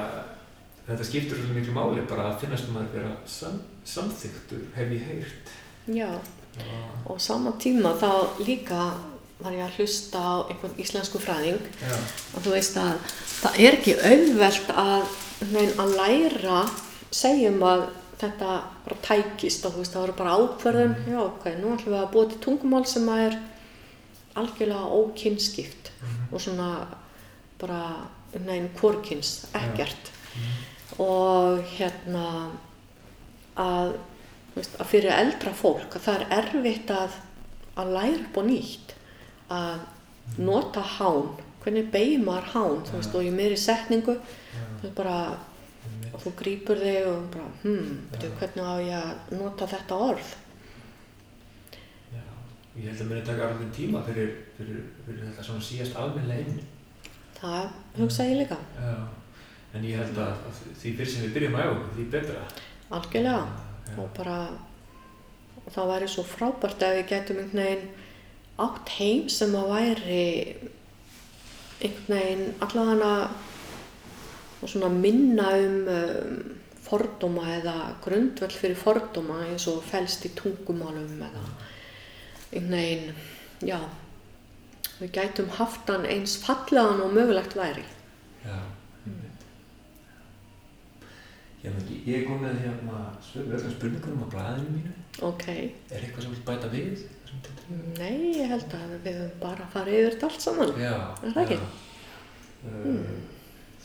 þetta 0.87 1.07
skiptur 1.07 1.39
svolítið 1.39 1.59
miklu 1.59 1.75
máli 1.77 2.05
bara 2.09 2.29
að 2.31 2.43
finnast 2.43 2.69
um 2.69 2.79
að 2.81 2.93
vera 2.97 3.15
sam, 3.29 3.61
samþyktur 3.87 4.67
hef 4.75 4.93
ég 4.97 5.09
heyrt. 5.09 5.55
Já, 5.93 6.11
og, 6.13 6.85
og 7.13 7.23
sama 7.23 7.55
tíma 7.59 7.95
þá 7.99 8.43
líka 8.43 8.91
var 9.43 9.55
ég 9.55 9.65
að 9.65 9.81
hlusta 9.81 10.19
á 10.19 10.33
einhvern 10.47 10.79
íslensku 10.79 11.19
fræðing. 11.23 11.59
Já, 11.81 11.95
og 12.35 12.45
þú 12.45 12.55
veist 12.55 12.79
að 12.79 12.93
það 13.41 13.59
er 13.65 13.79
ekki 13.79 13.97
auðvelt 13.99 14.73
að, 14.83 15.11
að 15.83 15.97
læra 15.97 16.63
segjum 17.13 17.59
að 17.67 17.87
þetta 18.23 18.51
bara 18.85 18.99
tækist 19.03 19.65
og 19.67 19.75
þú 19.75 19.83
veist 19.83 19.95
það 19.95 20.05
voru 20.05 20.15
bara 20.19 20.35
ákverðun 20.39 20.93
já 21.09 21.19
ok, 21.23 21.47
nú 21.59 21.73
ætlum 21.73 21.93
við 21.93 21.99
að 21.99 22.11
búa 22.13 22.29
til 22.29 22.39
tungumál 22.45 22.85
sem 22.87 23.09
að 23.11 23.23
er 23.27 23.37
algjörlega 24.39 24.99
ókynskipt 26.03 26.33
og 26.33 26.41
svona 26.41 26.69
bara 27.61 28.09
nein, 28.45 28.69
hvorkins, 28.79 29.45
ekkert. 29.55 30.11
Og 31.01 31.61
hérna 31.77 32.25
að, 33.59 33.95
þú 34.51 34.59
veist, 34.59 34.75
að 34.81 34.89
fyrir 34.89 35.15
eldra 35.15 35.53
fólk 35.57 35.97
að 35.97 36.05
það 36.07 36.19
er 36.19 36.35
erfitt 36.39 36.93
að, 36.93 37.17
að 37.77 37.93
læra 37.97 38.19
upp 38.19 38.37
á 38.37 38.43
nýtt 38.49 38.93
að 39.53 40.37
nota 40.41 40.83
hán. 40.97 41.33
Hvernig 41.63 41.89
beigir 41.93 42.23
maður 42.25 42.51
hán 42.53 42.85
þú 42.89 42.99
veist, 42.99 43.15
og 43.15 43.25
í 43.25 43.33
meiri 43.33 43.57
setningu 43.59 44.17
þú 44.19 44.81
veist 44.83 44.95
bara, 44.97 45.17
og 46.11 46.21
þú 46.25 46.33
grýpur 46.41 46.81
þig 46.81 47.09
og 47.11 47.27
bara, 47.33 47.51
hmm, 47.63 47.93
hvernig 48.39 48.65
á 48.65 48.75
ég 48.81 48.97
að 48.99 49.37
nota 49.39 49.69
þetta 49.69 50.01
orð 50.09 50.33
ég 52.77 52.87
held 52.89 53.01
að 53.03 53.09
muni 53.11 53.25
taka 53.25 53.47
alveg 53.49 53.73
tíma 53.75 54.01
fyrir, 54.07 54.31
fyrir, 54.57 54.85
fyrir 55.05 55.25
þetta 55.27 55.45
svona 55.47 55.65
síðast 55.67 55.97
almennilega 55.99 56.45
inn. 56.47 56.61
það 57.37 57.67
hugsa 57.99 58.27
ég 58.29 58.39
líka, 58.41 58.57
Já, 58.79 58.93
en 59.77 59.87
ég 59.89 59.99
held 60.01 60.21
að, 60.23 60.45
að 60.49 60.61
því 60.81 60.93
fyrir 60.99 61.11
sem 61.13 61.25
við 61.27 61.35
byrjum 61.37 61.57
að 61.57 61.65
æfa, 61.67 61.89
því 61.97 62.05
betra. 62.15 62.45
algjörlega 62.97 63.43
Já, 63.83 63.97
og 63.99 64.13
bara 64.17 64.37
það 65.73 65.91
væri 65.93 66.09
svo 66.11 66.25
frábært 66.27 66.85
ef 66.87 66.97
við 66.97 67.09
getum 67.11 67.41
einhvern 67.43 67.63
veginn 67.63 67.87
átt 68.63 68.93
heim 68.97 69.29
sem 69.33 69.55
að 69.57 69.71
væri 69.73 70.23
einhvern 71.83 72.17
veginn 72.17 72.45
allavega 72.63 73.13
og 74.63 74.71
svona 74.71 74.89
minna 74.95 75.49
um, 75.59 75.79
um 75.93 76.43
fordóma 76.83 77.45
eða 77.55 77.75
grundvöld 78.03 78.55
fyrir 78.55 78.77
fordóma 78.77 79.39
eins 79.47 79.65
og 79.71 79.83
felst 79.87 80.25
í 80.27 80.33
tungumálum 80.37 81.21
eða 81.29 81.43
einhvern 82.53 82.77
veginn, 82.77 83.13
já 83.65 83.79
við 84.99 85.11
gætum 85.17 85.49
haft 85.57 85.89
hann 85.89 86.05
eins 86.05 86.35
fallegan 86.43 87.01
og 87.03 87.13
mögulegt 87.15 87.55
væri 87.57 87.83
já, 88.45 88.57
einmitt. 89.05 89.43
Ég, 91.63 92.15
er 92.17 92.23
komið 92.27 92.57
hérna 92.65 93.01
öllum 93.39 93.71
spurningunum 93.71 94.23
á 94.27 94.33
blæðinu 94.33 94.73
mínu. 94.75 94.93
Ok. 95.23 95.45
Er 95.47 96.01
eitthvað 96.01 96.25
sem 96.25 96.33
vil 96.33 96.41
bæta 96.49 96.67
við? 96.73 97.05
Nei, 97.97 98.17
ég 98.41 98.51
held 98.51 98.73
að 98.75 98.97
við 99.05 99.15
höfum 99.21 99.37
bara 99.39 99.67
farið 99.71 99.99
yfir 100.01 100.11
þetta 100.17 100.27
allt 100.29 100.43
saman. 100.43 100.73
Já. 100.81 100.95
Er 101.23 101.37
það 101.37 101.43
ekki? 101.45 101.59
Uh, 102.67 103.13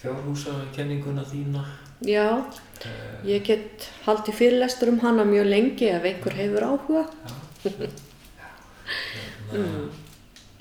Fjárhúsakenninguna 0.00 1.24
þína. 1.30 1.64
Já, 2.06 2.26
Uh, 2.78 3.26
ég 3.26 3.42
get 3.42 3.88
haldið 4.04 4.36
fyrirlestur 4.38 4.92
um 4.92 5.00
hana 5.02 5.24
mjög 5.26 5.48
lengi 5.50 5.88
ef 5.90 6.04
einhver 6.06 6.36
hefur 6.38 6.62
áhuga. 6.68 7.00
já. 7.64 7.88
Hérna, 8.88 9.88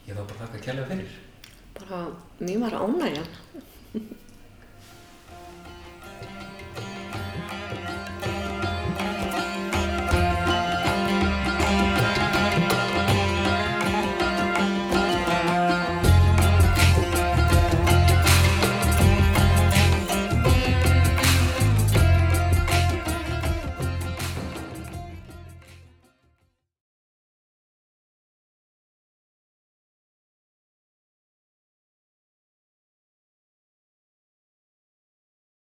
Ég 0.08 0.16
var 0.16 0.24
bara 0.30 0.46
þakka 0.46 0.60
kærlega 0.66 0.88
fyrir. 0.92 1.16
Bara, 1.78 2.00
mér 2.40 2.60
var 2.64 2.78
ánægjan. 2.80 3.28